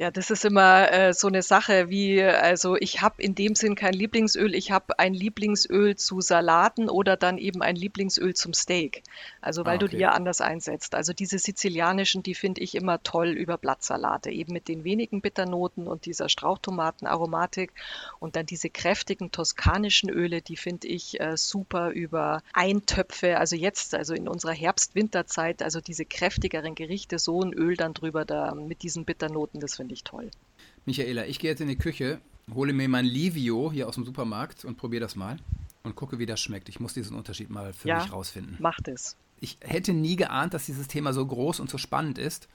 Ja, 0.00 0.10
das 0.10 0.30
ist 0.30 0.46
immer 0.46 0.90
äh, 0.90 1.12
so 1.12 1.28
eine 1.28 1.42
Sache 1.42 1.90
wie, 1.90 2.22
also 2.22 2.74
ich 2.74 3.02
habe 3.02 3.22
in 3.22 3.34
dem 3.34 3.54
Sinn 3.54 3.74
kein 3.74 3.92
Lieblingsöl, 3.92 4.54
ich 4.54 4.70
habe 4.70 4.98
ein 4.98 5.12
Lieblingsöl 5.12 5.94
zu 5.94 6.22
Salaten 6.22 6.88
oder 6.88 7.18
dann 7.18 7.36
eben 7.36 7.60
ein 7.60 7.76
Lieblingsöl 7.76 8.32
zum 8.32 8.54
Steak. 8.54 9.02
Also 9.42 9.66
weil 9.66 9.72
ah, 9.72 9.76
okay. 9.76 9.84
du 9.84 9.88
die 9.90 9.98
ja 9.98 10.12
anders 10.12 10.40
einsetzt. 10.40 10.94
Also 10.94 11.12
diese 11.12 11.38
sizilianischen, 11.38 12.22
die 12.22 12.34
finde 12.34 12.62
ich 12.62 12.76
immer 12.76 13.02
toll 13.02 13.28
über 13.28 13.58
Blattsalate, 13.58 14.30
eben 14.30 14.54
mit 14.54 14.68
den 14.68 14.84
wenigen 14.84 15.20
Bitternoten 15.20 15.86
und 15.86 16.06
dieser 16.06 16.30
Strauchtomatenaromatik 16.30 17.70
und 18.20 18.36
dann 18.36 18.46
diese 18.46 18.70
kräftigen 18.70 19.32
toskanischen 19.32 20.08
Öle, 20.08 20.40
die 20.40 20.56
finde 20.56 20.88
ich 20.88 21.20
äh, 21.20 21.36
super 21.36 21.90
über 21.90 22.42
Eintöpfe. 22.54 23.36
Also 23.36 23.54
jetzt, 23.54 23.94
also 23.94 24.14
in 24.14 24.28
unserer 24.28 24.54
Herbst-Winterzeit, 24.54 25.62
also 25.62 25.82
diese 25.82 26.06
kräftigeren 26.06 26.74
Gerichte, 26.74 27.18
so 27.18 27.42
ein 27.42 27.52
Öl 27.52 27.76
dann 27.76 27.92
drüber 27.92 28.24
da 28.24 28.54
mit 28.54 28.82
diesen 28.82 29.04
Bitternoten, 29.04 29.60
das 29.60 29.74
finde 29.74 29.89
finde 29.90 29.94
ich 29.94 30.04
toll. 30.04 30.30
Michaela, 30.86 31.26
ich 31.26 31.38
gehe 31.38 31.50
jetzt 31.50 31.60
in 31.60 31.68
die 31.68 31.76
Küche, 31.76 32.20
hole 32.54 32.72
mir 32.72 32.88
mein 32.88 33.04
Livio 33.04 33.72
hier 33.72 33.88
aus 33.88 33.96
dem 33.96 34.04
Supermarkt 34.04 34.64
und 34.64 34.76
probiere 34.76 35.00
das 35.00 35.16
mal 35.16 35.36
und 35.82 35.96
gucke, 35.96 36.18
wie 36.18 36.26
das 36.26 36.40
schmeckt. 36.40 36.68
Ich 36.68 36.78
muss 36.78 36.94
diesen 36.94 37.16
Unterschied 37.16 37.50
mal 37.50 37.72
für 37.72 37.88
ja, 37.88 38.02
mich 38.02 38.12
rausfinden. 38.12 38.56
Macht 38.60 38.86
es. 38.88 39.16
Ich 39.40 39.58
hätte 39.62 39.92
nie 39.92 40.16
geahnt, 40.16 40.54
dass 40.54 40.66
dieses 40.66 40.86
Thema 40.86 41.12
so 41.12 41.26
groß 41.26 41.60
und 41.60 41.70
so 41.70 41.78
spannend 41.78 42.18
ist. 42.18 42.48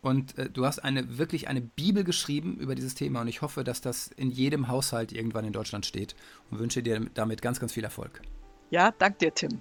Und 0.00 0.38
äh, 0.38 0.48
du 0.48 0.64
hast 0.64 0.78
eine 0.78 1.18
wirklich 1.18 1.48
eine 1.48 1.60
Bibel 1.60 2.04
geschrieben 2.04 2.56
über 2.56 2.74
dieses 2.74 2.94
Thema 2.94 3.22
und 3.22 3.28
ich 3.28 3.42
hoffe, 3.42 3.64
dass 3.64 3.80
das 3.80 4.08
in 4.08 4.30
jedem 4.30 4.68
Haushalt 4.68 5.12
irgendwann 5.12 5.44
in 5.44 5.52
Deutschland 5.52 5.86
steht 5.86 6.14
und 6.50 6.58
wünsche 6.58 6.82
dir 6.82 7.00
damit 7.14 7.42
ganz, 7.42 7.60
ganz 7.60 7.72
viel 7.72 7.84
Erfolg. 7.84 8.22
Ja, 8.70 8.90
dank 8.90 9.18
dir, 9.18 9.34
Tim. 9.34 9.60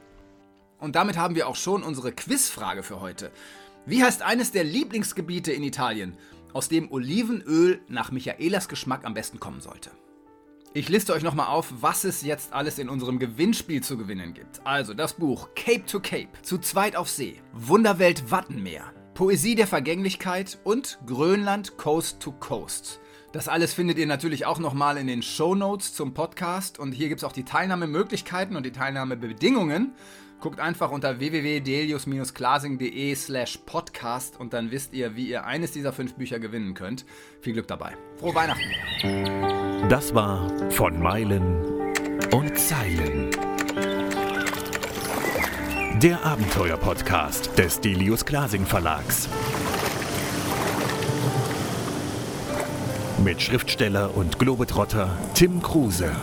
Und 0.79 0.95
damit 0.95 1.17
haben 1.17 1.35
wir 1.35 1.47
auch 1.47 1.55
schon 1.55 1.81
unsere 1.83 2.11
Quizfrage 2.11 2.83
für 2.83 2.99
heute. 2.99 3.31
Wie 3.85 4.03
heißt 4.03 4.21
eines 4.21 4.51
der 4.51 4.63
Lieblingsgebiete 4.63 5.51
in 5.51 5.63
Italien? 5.63 6.17
Aus 6.53 6.69
dem 6.69 6.91
Olivenöl 6.91 7.81
nach 7.87 8.11
Michaelas 8.11 8.67
Geschmack 8.67 9.05
am 9.05 9.13
besten 9.13 9.39
kommen 9.39 9.61
sollte. 9.61 9.91
Ich 10.75 10.89
liste 10.89 11.13
euch 11.13 11.21
nochmal 11.21 11.47
auf, 11.47 11.71
was 11.81 12.03
es 12.03 12.23
jetzt 12.23 12.51
alles 12.51 12.79
in 12.79 12.89
unserem 12.89 13.19
Gewinnspiel 13.19 13.83
zu 13.83 13.95
gewinnen 13.95 14.33
gibt. 14.33 14.65
Also 14.65 14.95
das 14.95 15.13
Buch 15.13 15.49
Cape 15.55 15.85
to 15.85 15.99
Cape, 15.99 16.29
zu 16.41 16.57
zweit 16.57 16.95
auf 16.95 17.09
See, 17.09 17.41
Wunderwelt 17.53 18.31
Wattenmeer, 18.31 18.91
Poesie 19.13 19.53
der 19.53 19.67
Vergänglichkeit 19.67 20.57
und 20.63 20.97
Grönland 21.05 21.77
Coast 21.77 22.19
to 22.19 22.31
Coast. 22.31 22.99
Das 23.33 23.47
alles 23.47 23.73
findet 23.73 23.97
ihr 23.99 24.07
natürlich 24.07 24.47
auch 24.47 24.57
nochmal 24.57 24.97
in 24.97 25.07
den 25.07 25.21
Show 25.21 25.53
Notes 25.53 25.93
zum 25.93 26.13
Podcast 26.13 26.79
und 26.79 26.91
hier 26.91 27.07
gibt 27.07 27.21
es 27.21 27.23
auch 27.23 27.31
die 27.31 27.45
Teilnahmemöglichkeiten 27.45 28.55
und 28.55 28.63
die 28.63 28.71
Teilnahmebedingungen. 28.71 29.93
Guckt 30.43 30.59
einfach 30.59 30.91
unter 30.91 31.19
www.delius-glasing.de 31.21 33.15
slash 33.15 33.59
podcast 33.65 34.37
und 34.37 34.51
dann 34.51 34.71
wisst 34.71 34.93
ihr, 34.93 35.15
wie 35.15 35.29
ihr 35.29 35.45
eines 35.45 35.71
dieser 35.71 35.93
fünf 35.93 36.15
Bücher 36.15 36.37
gewinnen 36.37 36.73
könnt. 36.73 37.05
Viel 37.39 37.53
Glück 37.53 37.69
dabei. 37.69 37.95
Frohe 38.17 38.35
Weihnachten. 38.35 39.87
Das 39.87 40.13
war 40.13 40.51
von 40.69 41.01
Meilen 41.01 41.63
und 42.33 42.59
Zeilen. 42.59 43.31
Der 46.01 46.21
Abenteuer-Podcast 46.25 47.57
des 47.57 47.79
Delius 47.79 48.25
Glasing 48.25 48.65
Verlags. 48.65 49.29
Mit 53.23 53.41
Schriftsteller 53.41 54.13
und 54.17 54.39
Globetrotter 54.39 55.17
Tim 55.35 55.61
Kruse. 55.61 56.13